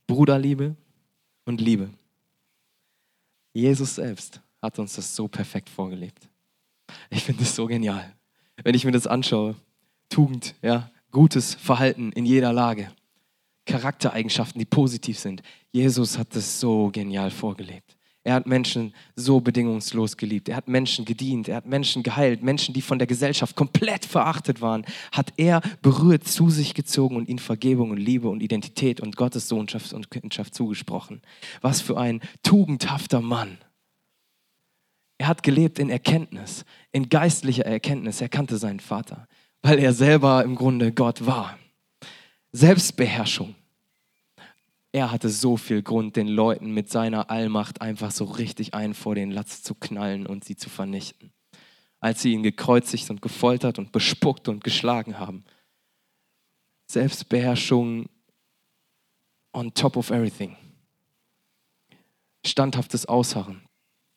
Bruderliebe 0.07 0.75
und 1.45 1.61
Liebe. 1.61 1.91
Jesus 3.53 3.97
selbst 3.97 4.41
hat 4.63 4.79
uns 4.79 4.95
das 4.95 5.15
so 5.15 5.29
perfekt 5.29 5.69
vorgelebt. 5.69 6.31
Ich 7.11 7.25
finde 7.25 7.43
es 7.43 7.55
so 7.55 7.67
genial. 7.67 8.15
Wenn 8.65 8.75
ich 8.75 8.87
mir 8.87 8.93
das 8.93 9.07
anschaue, 9.07 9.55
Tugend, 10.09 10.55
ja, 10.63 10.91
gutes 11.11 11.55
Verhalten 11.57 12.13
in 12.13 12.25
jeder 12.25 12.55
Lage, 12.55 12.91
Charaktereigenschaften, 13.67 14.59
die 14.59 14.65
positiv 14.65 15.19
sind. 15.19 15.43
Jesus 15.73 16.17
hat 16.17 16.35
das 16.35 16.59
so 16.59 16.91
genial 16.91 17.31
vorgelebt. 17.31 17.97
Er 18.25 18.35
hat 18.35 18.47
Menschen 18.47 18.95
so 19.17 19.41
bedingungslos 19.41 20.17
geliebt. 20.17 20.49
Er 20.49 20.57
hat 20.57 20.69
Menschen 20.69 21.05
gedient. 21.05 21.49
Er 21.49 21.57
hat 21.57 21.67
Menschen 21.67 22.05
geheilt. 22.05 22.43
Menschen, 22.43 22.73
die 22.73 22.83
von 22.83 22.99
der 22.99 23.09
Gesellschaft 23.09 23.57
komplett 23.57 24.05
verachtet 24.05 24.61
waren, 24.61 24.85
hat 25.11 25.33
er 25.37 25.61
berührt, 25.83 26.29
zu 26.29 26.49
sich 26.49 26.75
gezogen 26.75 27.17
und 27.17 27.29
ihnen 27.29 27.41
Vergebung 27.41 27.91
und 27.91 27.97
Liebe 27.97 28.29
und 28.29 28.41
Identität 28.41 29.01
und 29.01 29.17
Gottes 29.17 29.49
Sohnschaft 29.49 29.93
und 29.93 30.11
Kindschaft 30.11 30.55
zugesprochen. 30.55 31.21
Was 31.63 31.81
für 31.81 31.99
ein 31.99 32.21
tugendhafter 32.45 33.21
Mann. 33.21 33.59
Er 35.19 35.27
hat 35.27 35.43
gelebt 35.43 35.81
in 35.81 35.91
Erkenntnis, 35.91 36.65
in 36.93 37.09
geistlicher 37.09 37.67
Erkenntnis. 37.67 38.21
Er 38.21 38.29
kannte 38.29 38.57
seinen 38.57 38.81
Vater, 38.81 39.27
weil 39.63 39.81
er 39.81 39.93
selber 39.93 40.45
im 40.45 40.55
Grunde 40.55 40.93
Gott 40.93 41.27
war. 41.27 41.59
Selbstbeherrschung 42.53 43.57
er 44.93 45.11
hatte 45.11 45.31
so 45.31 45.57
viel 45.57 45.83
Grund, 45.83 46.17
den 46.17 46.29
Leuten 46.29 46.73
mit 46.73 46.91
seiner 46.91 47.31
Allmacht 47.31 47.81
einfach 47.81 48.11
so 48.11 48.25
richtig 48.25 48.75
einen 48.75 48.95
vor 48.95 49.15
den 49.15 49.31
Latz 49.31 49.63
zu 49.63 49.75
knallen 49.75 50.27
und 50.27 50.45
sie 50.45 50.57
zu 50.57 50.69
vernichten. 50.69 51.33
Als 51.99 52.21
sie 52.21 52.33
ihn 52.33 52.43
gekreuzigt 52.43 53.09
und 53.11 53.23
gefoltert 53.23 53.79
und 53.79 53.93
bespuckt 53.93 54.49
und 54.49 54.63
geschlagen 54.63 55.19
haben. 55.19 55.45
Selbstbeherrschung 56.87 58.07
on 59.53 59.73
top 59.73 59.97
of 59.97 60.11
everything. 60.11 60.57
Standhaftes 62.45 63.07
Ausharren 63.07 63.63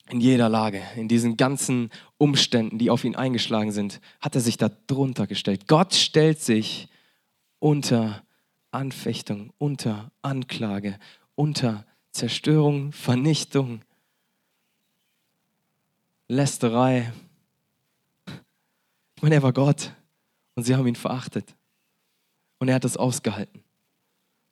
in 0.10 0.22
jeder 0.22 0.50
Lage, 0.50 0.84
in 0.96 1.08
diesen 1.08 1.36
ganzen 1.38 1.90
Umständen, 2.18 2.78
die 2.78 2.90
auf 2.90 3.04
ihn 3.04 3.16
eingeschlagen 3.16 3.72
sind, 3.72 4.02
hat 4.22 4.36
er 4.36 4.42
sich 4.42 4.58
da 4.58 4.70
drunter 4.70 5.26
gestellt. 5.26 5.68
Gott 5.68 5.94
stellt 5.96 6.40
sich 6.40 6.90
unter 7.60 8.25
Anfechtung, 8.76 9.54
unter 9.58 10.12
Anklage, 10.22 11.00
unter 11.36 11.86
Zerstörung, 12.12 12.92
Vernichtung, 12.92 13.82
Lästerei. 16.28 17.14
Ich 19.16 19.22
meine, 19.22 19.36
er 19.36 19.44
war 19.44 19.54
Gott 19.54 19.94
und 20.56 20.64
sie 20.64 20.76
haben 20.76 20.88
ihn 20.88 20.96
verachtet. 20.96 21.56
Und 22.58 22.68
er 22.68 22.76
hat 22.76 22.84
das 22.84 22.98
ausgehalten. 22.98 23.64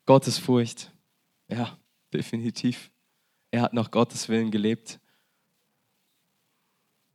Gottesfurcht. 0.06 0.92
Ja, 1.48 1.78
definitiv. 2.14 2.92
Er 3.52 3.62
hat 3.62 3.74
nach 3.74 3.92
Gottes 3.92 4.30
Willen 4.30 4.52
gelebt. 4.52 5.00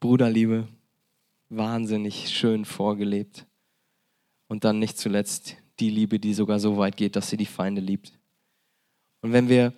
Bruderliebe, 0.01 0.68
wahnsinnig 1.49 2.31
schön 2.31 2.64
vorgelebt. 2.64 3.47
Und 4.49 4.64
dann 4.64 4.79
nicht 4.79 4.99
zuletzt 4.99 5.57
die 5.80 5.90
Liebe, 5.90 6.18
die 6.18 6.34
sogar 6.34 6.58
so 6.58 6.76
weit 6.76 6.96
geht, 6.96 7.16
dass 7.16 7.30
sie 7.30 7.36
die 7.36 7.46
Feinde 7.46 7.80
liebt. 7.80 8.12
Und 9.20 9.32
wenn 9.32 9.48
wir, 9.48 9.72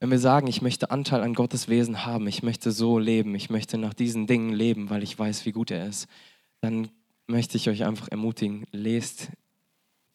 wenn 0.00 0.10
wir 0.10 0.18
sagen, 0.18 0.46
ich 0.46 0.62
möchte 0.62 0.90
Anteil 0.90 1.22
an 1.22 1.34
Gottes 1.34 1.68
Wesen 1.68 2.04
haben, 2.04 2.26
ich 2.26 2.42
möchte 2.42 2.72
so 2.72 2.98
leben, 2.98 3.34
ich 3.34 3.50
möchte 3.50 3.78
nach 3.78 3.94
diesen 3.94 4.26
Dingen 4.26 4.52
leben, 4.52 4.90
weil 4.90 5.02
ich 5.02 5.18
weiß, 5.18 5.46
wie 5.46 5.52
gut 5.52 5.70
er 5.70 5.86
ist, 5.86 6.08
dann 6.60 6.88
möchte 7.26 7.56
ich 7.56 7.68
euch 7.68 7.84
einfach 7.84 8.08
ermutigen, 8.08 8.66
lest 8.70 9.30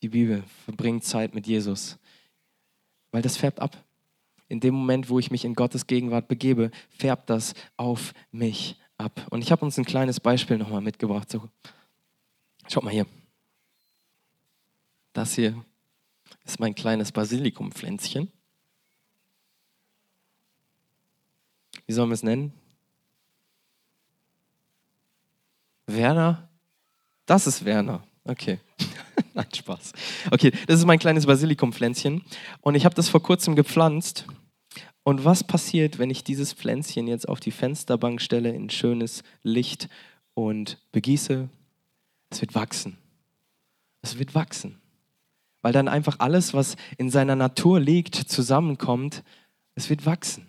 die 0.01 0.09
Bibel, 0.09 0.43
verbringt 0.65 1.03
Zeit 1.03 1.33
mit 1.33 1.47
Jesus, 1.47 1.97
weil 3.11 3.21
das 3.21 3.37
färbt 3.37 3.59
ab. 3.59 3.83
In 4.47 4.59
dem 4.59 4.73
Moment, 4.73 5.09
wo 5.09 5.19
ich 5.19 5.31
mich 5.31 5.45
in 5.45 5.53
Gottes 5.53 5.85
Gegenwart 5.85 6.27
begebe, 6.27 6.71
färbt 6.89 7.29
das 7.29 7.53
auf 7.77 8.13
mich 8.31 8.77
ab. 8.97 9.27
Und 9.29 9.43
ich 9.43 9.51
habe 9.51 9.63
uns 9.63 9.77
ein 9.77 9.85
kleines 9.85 10.19
Beispiel 10.19 10.57
nochmal 10.57 10.81
mitgebracht. 10.81 11.29
So, 11.29 11.47
schaut 12.67 12.83
mal 12.83 12.91
hier. 12.91 13.05
Das 15.13 15.35
hier 15.35 15.63
ist 16.45 16.59
mein 16.59 16.75
kleines 16.75 17.11
Basilikumpflänzchen. 17.11 18.31
Wie 21.85 21.93
sollen 21.93 22.09
wir 22.09 22.13
es 22.13 22.23
nennen? 22.23 22.53
Werner? 25.87 26.49
Das 27.25 27.47
ist 27.47 27.65
Werner. 27.65 28.03
Okay. 28.23 28.59
Nein, 29.33 29.47
Spaß. 29.53 29.93
Okay, 30.31 30.51
das 30.67 30.79
ist 30.79 30.85
mein 30.85 30.99
kleines 30.99 31.25
Basilikumpflänzchen. 31.25 32.23
Und 32.61 32.75
ich 32.75 32.85
habe 32.85 32.95
das 32.95 33.09
vor 33.09 33.21
kurzem 33.21 33.55
gepflanzt. 33.55 34.25
Und 35.03 35.25
was 35.25 35.43
passiert, 35.43 35.97
wenn 35.97 36.09
ich 36.09 36.23
dieses 36.23 36.53
Pflänzchen 36.53 37.07
jetzt 37.07 37.27
auf 37.27 37.39
die 37.39 37.51
Fensterbank 37.51 38.21
stelle, 38.21 38.49
in 38.49 38.69
schönes 38.69 39.23
Licht 39.41 39.89
und 40.35 40.77
begieße? 40.91 41.49
Es 42.29 42.41
wird 42.41 42.53
wachsen. 42.53 42.97
Es 44.01 44.19
wird 44.19 44.35
wachsen. 44.35 44.78
Weil 45.61 45.73
dann 45.73 45.87
einfach 45.87 46.17
alles, 46.19 46.53
was 46.53 46.75
in 46.97 47.09
seiner 47.09 47.35
Natur 47.35 47.79
liegt, 47.79 48.15
zusammenkommt. 48.15 49.23
Es 49.75 49.89
wird 49.89 50.05
wachsen. 50.05 50.47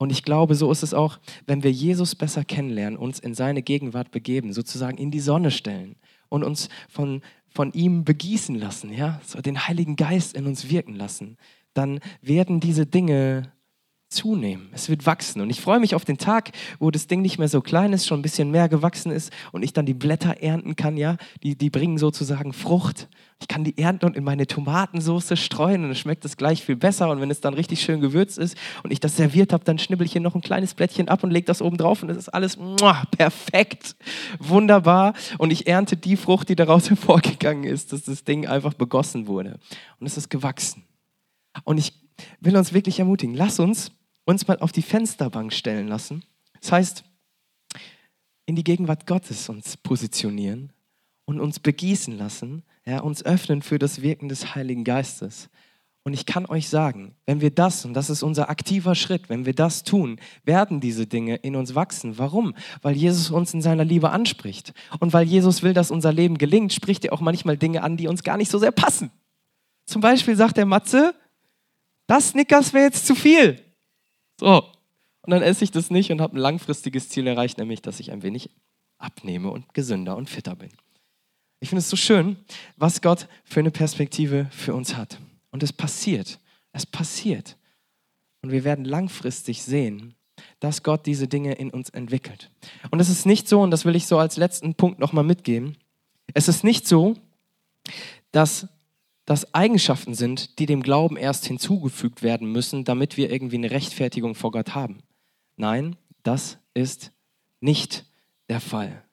Und 0.00 0.10
ich 0.10 0.22
glaube, 0.22 0.54
so 0.54 0.72
ist 0.72 0.82
es 0.82 0.94
auch, 0.94 1.18
wenn 1.46 1.62
wir 1.62 1.70
Jesus 1.70 2.14
besser 2.14 2.42
kennenlernen, 2.42 2.98
uns 2.98 3.18
in 3.18 3.34
seine 3.34 3.60
Gegenwart 3.60 4.10
begeben, 4.10 4.54
sozusagen 4.54 4.96
in 4.96 5.10
die 5.10 5.20
Sonne 5.20 5.50
stellen 5.50 5.96
und 6.30 6.42
uns 6.42 6.70
von, 6.88 7.20
von 7.48 7.70
ihm 7.72 8.04
begießen 8.04 8.54
lassen, 8.54 8.94
ja, 8.94 9.20
so 9.26 9.42
den 9.42 9.68
Heiligen 9.68 9.96
Geist 9.96 10.34
in 10.34 10.46
uns 10.46 10.70
wirken 10.70 10.94
lassen, 10.94 11.36
dann 11.74 12.00
werden 12.22 12.60
diese 12.60 12.86
Dinge 12.86 13.52
zunehmen. 14.10 14.68
Es 14.72 14.88
wird 14.88 15.06
wachsen. 15.06 15.40
Und 15.40 15.50
ich 15.50 15.60
freue 15.60 15.78
mich 15.78 15.94
auf 15.94 16.04
den 16.04 16.18
Tag, 16.18 16.50
wo 16.80 16.90
das 16.90 17.06
Ding 17.06 17.22
nicht 17.22 17.38
mehr 17.38 17.48
so 17.48 17.60
klein 17.60 17.92
ist, 17.92 18.06
schon 18.06 18.18
ein 18.18 18.22
bisschen 18.22 18.50
mehr 18.50 18.68
gewachsen 18.68 19.12
ist 19.12 19.32
und 19.52 19.62
ich 19.62 19.72
dann 19.72 19.86
die 19.86 19.94
Blätter 19.94 20.42
ernten 20.42 20.74
kann, 20.74 20.96
ja. 20.96 21.16
Die, 21.44 21.56
die 21.56 21.70
bringen 21.70 21.96
sozusagen 21.96 22.52
Frucht. 22.52 23.08
Ich 23.40 23.46
kann 23.46 23.62
die 23.62 23.78
ernten 23.78 24.06
und 24.06 24.16
in 24.16 24.24
meine 24.24 24.48
Tomatensauce 24.48 25.38
streuen 25.38 25.82
und 25.82 25.90
dann 25.90 25.94
schmeckt 25.94 26.24
es 26.24 26.36
gleich 26.36 26.64
viel 26.64 26.74
besser. 26.74 27.08
Und 27.08 27.20
wenn 27.20 27.30
es 27.30 27.40
dann 27.40 27.54
richtig 27.54 27.80
schön 27.82 28.00
gewürzt 28.00 28.36
ist 28.36 28.56
und 28.82 28.92
ich 28.92 28.98
das 28.98 29.16
serviert 29.16 29.52
habe, 29.52 29.64
dann 29.64 29.78
schnibbel 29.78 30.04
ich 30.06 30.12
hier 30.12 30.20
noch 30.20 30.34
ein 30.34 30.42
kleines 30.42 30.74
Blättchen 30.74 31.08
ab 31.08 31.22
und 31.22 31.30
lege 31.30 31.46
das 31.46 31.62
oben 31.62 31.76
drauf 31.76 32.02
und 32.02 32.10
es 32.10 32.16
ist 32.16 32.28
alles 32.28 32.58
muah, 32.58 33.04
perfekt, 33.16 33.94
wunderbar. 34.40 35.14
Und 35.38 35.52
ich 35.52 35.68
ernte 35.68 35.96
die 35.96 36.16
Frucht, 36.16 36.48
die 36.48 36.56
daraus 36.56 36.90
hervorgegangen 36.90 37.64
ist, 37.64 37.92
dass 37.92 38.02
das 38.02 38.24
Ding 38.24 38.48
einfach 38.48 38.74
begossen 38.74 39.28
wurde. 39.28 39.60
Und 40.00 40.06
es 40.08 40.16
ist 40.16 40.30
gewachsen. 40.30 40.82
Und 41.62 41.78
ich 41.78 41.94
will 42.40 42.56
uns 42.56 42.72
wirklich 42.72 42.98
ermutigen, 42.98 43.34
lass 43.34 43.60
uns 43.60 43.92
uns 44.24 44.46
mal 44.46 44.58
auf 44.58 44.72
die 44.72 44.82
Fensterbank 44.82 45.52
stellen 45.52 45.88
lassen. 45.88 46.24
Das 46.60 46.72
heißt, 46.72 47.04
in 48.46 48.56
die 48.56 48.64
Gegenwart 48.64 49.06
Gottes 49.06 49.48
uns 49.48 49.76
positionieren 49.76 50.72
und 51.24 51.40
uns 51.40 51.60
begießen 51.60 52.16
lassen, 52.16 52.64
ja, 52.84 53.00
uns 53.00 53.24
öffnen 53.24 53.62
für 53.62 53.78
das 53.78 54.02
Wirken 54.02 54.28
des 54.28 54.54
Heiligen 54.54 54.84
Geistes. 54.84 55.48
Und 56.02 56.14
ich 56.14 56.24
kann 56.24 56.46
euch 56.46 56.68
sagen, 56.68 57.14
wenn 57.26 57.42
wir 57.42 57.50
das, 57.50 57.84
und 57.84 57.92
das 57.92 58.08
ist 58.08 58.22
unser 58.22 58.48
aktiver 58.48 58.94
Schritt, 58.94 59.28
wenn 59.28 59.44
wir 59.44 59.54
das 59.54 59.84
tun, 59.84 60.18
werden 60.44 60.80
diese 60.80 61.06
Dinge 61.06 61.36
in 61.36 61.56
uns 61.56 61.74
wachsen. 61.74 62.16
Warum? 62.16 62.54
Weil 62.80 62.96
Jesus 62.96 63.30
uns 63.30 63.52
in 63.52 63.60
seiner 63.60 63.84
Liebe 63.84 64.10
anspricht. 64.10 64.72
Und 64.98 65.12
weil 65.12 65.26
Jesus 65.26 65.62
will, 65.62 65.74
dass 65.74 65.90
unser 65.90 66.12
Leben 66.12 66.38
gelingt, 66.38 66.72
spricht 66.72 67.04
er 67.04 67.12
auch 67.12 67.20
manchmal 67.20 67.58
Dinge 67.58 67.82
an, 67.82 67.98
die 67.98 68.08
uns 68.08 68.22
gar 68.22 68.38
nicht 68.38 68.50
so 68.50 68.58
sehr 68.58 68.72
passen. 68.72 69.10
Zum 69.84 70.00
Beispiel 70.00 70.36
sagt 70.36 70.56
der 70.56 70.66
Matze, 70.66 71.14
das 72.06 72.30
Snickers 72.30 72.72
wäre 72.72 72.86
jetzt 72.86 73.06
zu 73.06 73.14
viel. 73.14 73.60
So. 74.40 74.64
Und 75.22 75.30
dann 75.30 75.42
esse 75.42 75.64
ich 75.64 75.70
das 75.70 75.90
nicht 75.90 76.10
und 76.10 76.20
habe 76.22 76.36
ein 76.36 76.40
langfristiges 76.40 77.10
Ziel 77.10 77.26
erreicht, 77.26 77.58
nämlich, 77.58 77.82
dass 77.82 78.00
ich 78.00 78.10
ein 78.10 78.22
wenig 78.22 78.50
abnehme 78.98 79.50
und 79.50 79.72
gesünder 79.74 80.16
und 80.16 80.30
fitter 80.30 80.56
bin. 80.56 80.70
Ich 81.60 81.68
finde 81.68 81.80
es 81.80 81.90
so 81.90 81.96
schön, 81.96 82.36
was 82.76 83.02
Gott 83.02 83.28
für 83.44 83.60
eine 83.60 83.70
Perspektive 83.70 84.48
für 84.50 84.74
uns 84.74 84.96
hat. 84.96 85.20
Und 85.50 85.62
es 85.62 85.74
passiert. 85.74 86.40
Es 86.72 86.86
passiert. 86.86 87.58
Und 88.40 88.50
wir 88.50 88.64
werden 88.64 88.86
langfristig 88.86 89.62
sehen, 89.62 90.14
dass 90.58 90.82
Gott 90.82 91.04
diese 91.04 91.28
Dinge 91.28 91.52
in 91.52 91.68
uns 91.68 91.90
entwickelt. 91.90 92.50
Und 92.90 92.98
es 92.98 93.10
ist 93.10 93.26
nicht 93.26 93.46
so, 93.46 93.60
und 93.60 93.70
das 93.70 93.84
will 93.84 93.94
ich 93.94 94.06
so 94.06 94.18
als 94.18 94.38
letzten 94.38 94.74
Punkt 94.74 94.98
nochmal 94.98 95.24
mitgeben, 95.24 95.76
es 96.32 96.48
ist 96.48 96.64
nicht 96.64 96.88
so, 96.88 97.16
dass 98.32 98.68
das 99.30 99.54
Eigenschaften 99.54 100.14
sind, 100.14 100.58
die 100.58 100.66
dem 100.66 100.82
Glauben 100.82 101.16
erst 101.16 101.46
hinzugefügt 101.46 102.24
werden 102.24 102.50
müssen, 102.50 102.82
damit 102.82 103.16
wir 103.16 103.30
irgendwie 103.30 103.58
eine 103.58 103.70
Rechtfertigung 103.70 104.34
vor 104.34 104.50
Gott 104.50 104.74
haben. 104.74 105.04
Nein, 105.54 105.94
das 106.24 106.58
ist 106.74 107.12
nicht 107.60 108.06
der 108.48 108.60
Fall. 108.60 109.04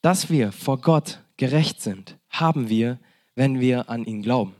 Dass 0.00 0.30
wir 0.30 0.50
vor 0.50 0.80
Gott 0.80 1.20
gerecht 1.36 1.82
sind, 1.82 2.16
haben 2.30 2.70
wir, 2.70 2.98
wenn 3.34 3.60
wir 3.60 3.90
an 3.90 4.06
ihn 4.06 4.22
glauben. 4.22 4.54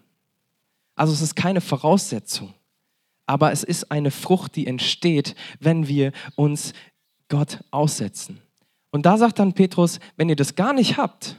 Also 0.96 1.14
es 1.14 1.22
ist 1.22 1.34
keine 1.34 1.62
Voraussetzung, 1.62 2.52
aber 3.24 3.52
es 3.52 3.62
ist 3.62 3.90
eine 3.90 4.10
Frucht, 4.10 4.54
die 4.56 4.66
entsteht, 4.66 5.34
wenn 5.60 5.88
wir 5.88 6.12
uns 6.36 6.74
Gott 7.28 7.64
aussetzen. 7.70 8.42
Und 8.90 9.06
da 9.06 9.16
sagt 9.16 9.38
dann 9.38 9.54
Petrus, 9.54 9.98
wenn 10.18 10.28
ihr 10.28 10.36
das 10.36 10.56
gar 10.56 10.74
nicht 10.74 10.98
habt, 10.98 11.36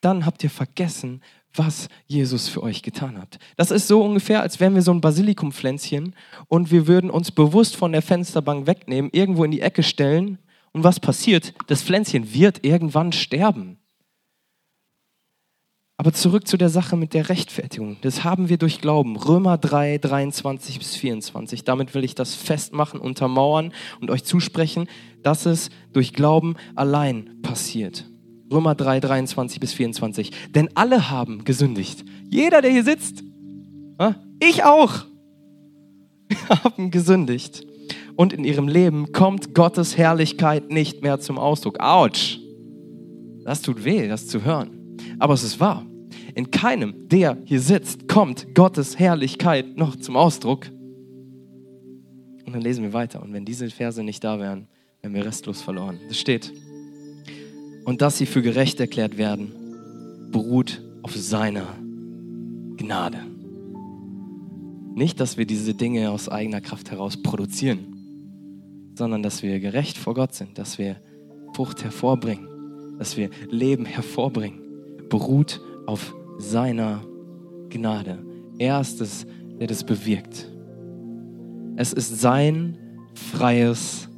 dann 0.00 0.24
habt 0.24 0.42
ihr 0.42 0.50
vergessen, 0.50 1.20
was 1.54 1.88
Jesus 2.06 2.48
für 2.48 2.62
euch 2.62 2.82
getan 2.82 3.18
hat. 3.18 3.38
Das 3.56 3.70
ist 3.70 3.88
so 3.88 4.02
ungefähr, 4.02 4.42
als 4.42 4.60
wären 4.60 4.74
wir 4.74 4.82
so 4.82 4.92
ein 4.92 5.00
Basilikumpflänzchen 5.00 6.14
und 6.48 6.70
wir 6.70 6.86
würden 6.86 7.10
uns 7.10 7.30
bewusst 7.30 7.76
von 7.76 7.92
der 7.92 8.02
Fensterbank 8.02 8.66
wegnehmen, 8.66 9.10
irgendwo 9.12 9.44
in 9.44 9.50
die 9.50 9.60
Ecke 9.60 9.82
stellen 9.82 10.38
und 10.72 10.84
was 10.84 11.00
passiert? 11.00 11.54
Das 11.68 11.82
Pflänzchen 11.82 12.34
wird 12.34 12.64
irgendwann 12.64 13.12
sterben. 13.12 13.78
Aber 15.96 16.12
zurück 16.12 16.48
zu 16.48 16.56
der 16.56 16.70
Sache 16.70 16.96
mit 16.96 17.14
der 17.14 17.28
Rechtfertigung. 17.28 17.98
Das 18.00 18.24
haben 18.24 18.48
wir 18.48 18.58
durch 18.58 18.80
Glauben. 18.80 19.16
Römer 19.16 19.58
3, 19.58 19.98
23 19.98 20.78
bis 20.78 20.96
24. 20.96 21.62
Damit 21.62 21.94
will 21.94 22.02
ich 22.02 22.16
das 22.16 22.34
festmachen, 22.34 22.98
untermauern 22.98 23.72
und 24.00 24.10
euch 24.10 24.24
zusprechen, 24.24 24.88
dass 25.22 25.46
es 25.46 25.70
durch 25.92 26.12
Glauben 26.12 26.56
allein 26.74 27.40
passiert. 27.42 28.06
Römer 28.50 28.74
3, 28.74 29.00
23 29.00 29.60
bis 29.60 29.72
24. 29.72 30.30
Denn 30.54 30.68
alle 30.74 31.10
haben 31.10 31.44
gesündigt. 31.44 32.04
Jeder, 32.30 32.62
der 32.62 32.70
hier 32.70 32.84
sitzt. 32.84 33.22
Ich 34.40 34.64
auch. 34.64 35.04
Haben 36.48 36.90
gesündigt. 36.90 37.64
Und 38.16 38.32
in 38.32 38.44
ihrem 38.44 38.68
Leben 38.68 39.12
kommt 39.12 39.54
Gottes 39.54 39.96
Herrlichkeit 39.96 40.70
nicht 40.70 41.02
mehr 41.02 41.20
zum 41.20 41.38
Ausdruck. 41.38 41.80
Autsch. 41.80 42.38
Das 43.44 43.62
tut 43.62 43.84
weh, 43.84 44.08
das 44.08 44.26
zu 44.26 44.44
hören. 44.44 44.96
Aber 45.18 45.34
es 45.34 45.42
ist 45.42 45.60
wahr. 45.60 45.84
In 46.34 46.50
keinem, 46.50 47.08
der 47.08 47.38
hier 47.44 47.60
sitzt, 47.60 48.08
kommt 48.08 48.54
Gottes 48.54 48.98
Herrlichkeit 48.98 49.76
noch 49.76 49.96
zum 49.96 50.16
Ausdruck. 50.16 50.66
Und 52.44 52.52
dann 52.52 52.62
lesen 52.62 52.82
wir 52.82 52.92
weiter. 52.92 53.22
Und 53.22 53.32
wenn 53.32 53.44
diese 53.44 53.70
Verse 53.70 54.02
nicht 54.02 54.24
da 54.24 54.38
wären, 54.38 54.66
wären 55.02 55.14
wir 55.14 55.24
restlos 55.24 55.62
verloren. 55.62 56.00
Das 56.08 56.18
steht 56.18 56.52
und 57.84 58.02
dass 58.02 58.18
sie 58.18 58.26
für 58.26 58.42
gerecht 58.42 58.80
erklärt 58.80 59.18
werden, 59.18 59.52
beruht 60.30 60.82
auf 61.02 61.14
seiner 61.14 61.66
Gnade. 62.76 63.18
Nicht, 64.94 65.20
dass 65.20 65.36
wir 65.36 65.46
diese 65.46 65.74
Dinge 65.74 66.10
aus 66.10 66.28
eigener 66.28 66.60
Kraft 66.60 66.90
heraus 66.90 67.20
produzieren, 67.20 68.92
sondern 68.94 69.22
dass 69.22 69.42
wir 69.42 69.60
gerecht 69.60 69.98
vor 69.98 70.14
Gott 70.14 70.34
sind, 70.34 70.58
dass 70.58 70.78
wir 70.78 70.96
Frucht 71.54 71.84
hervorbringen, 71.84 72.48
dass 72.98 73.16
wir 73.16 73.30
Leben 73.48 73.84
hervorbringen, 73.84 74.60
beruht 75.08 75.60
auf 75.86 76.14
seiner 76.38 77.04
Gnade. 77.70 78.24
Er 78.58 78.80
ist 78.80 79.00
es, 79.00 79.26
der 79.58 79.66
das 79.66 79.84
bewirkt. 79.84 80.48
Es 81.76 81.92
ist 81.92 82.20
sein 82.20 82.78
freies 83.14 84.08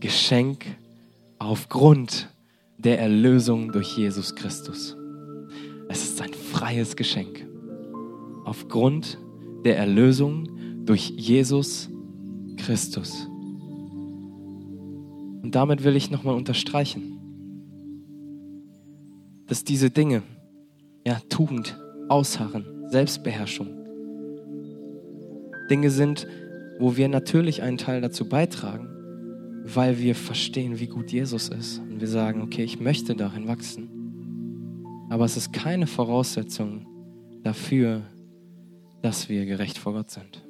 Geschenk 0.00 0.64
aufgrund 1.38 2.31
der 2.84 2.98
Erlösung 2.98 3.70
durch 3.70 3.96
Jesus 3.96 4.34
Christus. 4.34 4.96
Es 5.88 6.02
ist 6.02 6.20
ein 6.20 6.32
freies 6.32 6.96
Geschenk. 6.96 7.46
aufgrund 8.44 9.18
der 9.64 9.78
Erlösung 9.78 10.48
durch 10.84 11.10
Jesus 11.10 11.88
Christus. 12.56 13.28
Und 15.42 15.52
damit 15.54 15.84
will 15.84 15.94
ich 15.94 16.10
nochmal 16.10 16.34
unterstreichen, 16.34 17.20
dass 19.46 19.62
diese 19.62 19.90
Dinge, 19.90 20.22
ja, 21.06 21.18
Tugend, 21.28 21.78
Ausharren, 22.08 22.88
Selbstbeherrschung, 22.88 23.68
Dinge 25.70 25.90
sind, 25.90 26.26
wo 26.80 26.96
wir 26.96 27.08
natürlich 27.08 27.62
einen 27.62 27.78
Teil 27.78 28.00
dazu 28.00 28.28
beitragen, 28.28 28.88
weil 29.64 29.98
wir 29.98 30.14
verstehen, 30.14 30.78
wie 30.80 30.86
gut 30.86 31.12
Jesus 31.12 31.48
ist. 31.48 31.78
Und 31.78 32.00
wir 32.00 32.08
sagen, 32.08 32.42
okay, 32.42 32.64
ich 32.64 32.80
möchte 32.80 33.14
darin 33.14 33.46
wachsen. 33.46 33.88
Aber 35.08 35.24
es 35.24 35.36
ist 35.36 35.52
keine 35.52 35.86
Voraussetzung 35.86 36.86
dafür, 37.42 38.02
dass 39.02 39.28
wir 39.28 39.46
gerecht 39.46 39.78
vor 39.78 39.92
Gott 39.92 40.10
sind. 40.10 40.42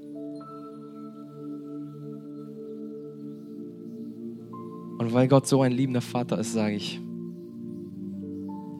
Und 4.98 5.12
weil 5.12 5.26
Gott 5.26 5.48
so 5.48 5.62
ein 5.62 5.72
liebender 5.72 6.00
Vater 6.00 6.38
ist, 6.38 6.52
sage 6.52 6.76
ich, 6.76 7.00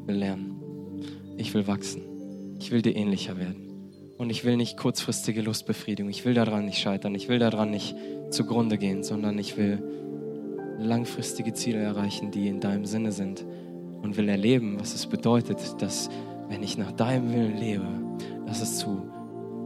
ich 0.02 0.06
will 0.06 0.16
lernen. 0.16 0.54
Ich 1.36 1.52
will 1.52 1.66
wachsen. 1.66 2.02
Ich 2.60 2.70
will 2.70 2.80
dir 2.80 2.94
ähnlicher 2.94 3.38
werden. 3.38 3.72
Und 4.18 4.30
ich 4.30 4.44
will 4.44 4.56
nicht 4.56 4.76
kurzfristige 4.76 5.42
Lustbefriedigung. 5.42 6.10
Ich 6.10 6.24
will 6.24 6.34
daran 6.34 6.66
nicht 6.66 6.78
scheitern. 6.78 7.14
Ich 7.16 7.28
will 7.28 7.40
daran 7.40 7.70
nicht 7.70 7.96
zugrunde 8.30 8.78
gehen, 8.78 9.02
sondern 9.02 9.36
ich 9.38 9.56
will 9.56 9.82
langfristige 10.84 11.52
Ziele 11.52 11.78
erreichen, 11.78 12.30
die 12.30 12.48
in 12.48 12.60
deinem 12.60 12.84
Sinne 12.84 13.12
sind. 13.12 13.44
Und 14.02 14.16
will 14.16 14.28
erleben, 14.28 14.80
was 14.80 14.94
es 14.94 15.06
bedeutet, 15.06 15.80
dass, 15.80 16.10
wenn 16.48 16.62
ich 16.62 16.76
nach 16.76 16.92
deinem 16.92 17.32
Willen 17.32 17.56
lebe, 17.56 17.86
dass 18.46 18.60
es 18.60 18.78
zu 18.78 19.08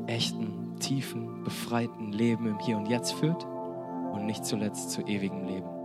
echten, 0.07 0.77
tiefen, 0.79 1.43
befreiten 1.43 2.13
Leben 2.13 2.47
im 2.47 2.59
Hier 2.59 2.77
und 2.77 2.89
Jetzt 2.89 3.13
führt 3.13 3.47
und 4.13 4.27
nicht 4.27 4.45
zuletzt 4.45 4.91
zu 4.91 5.03
ewigem 5.03 5.47
Leben. 5.47 5.76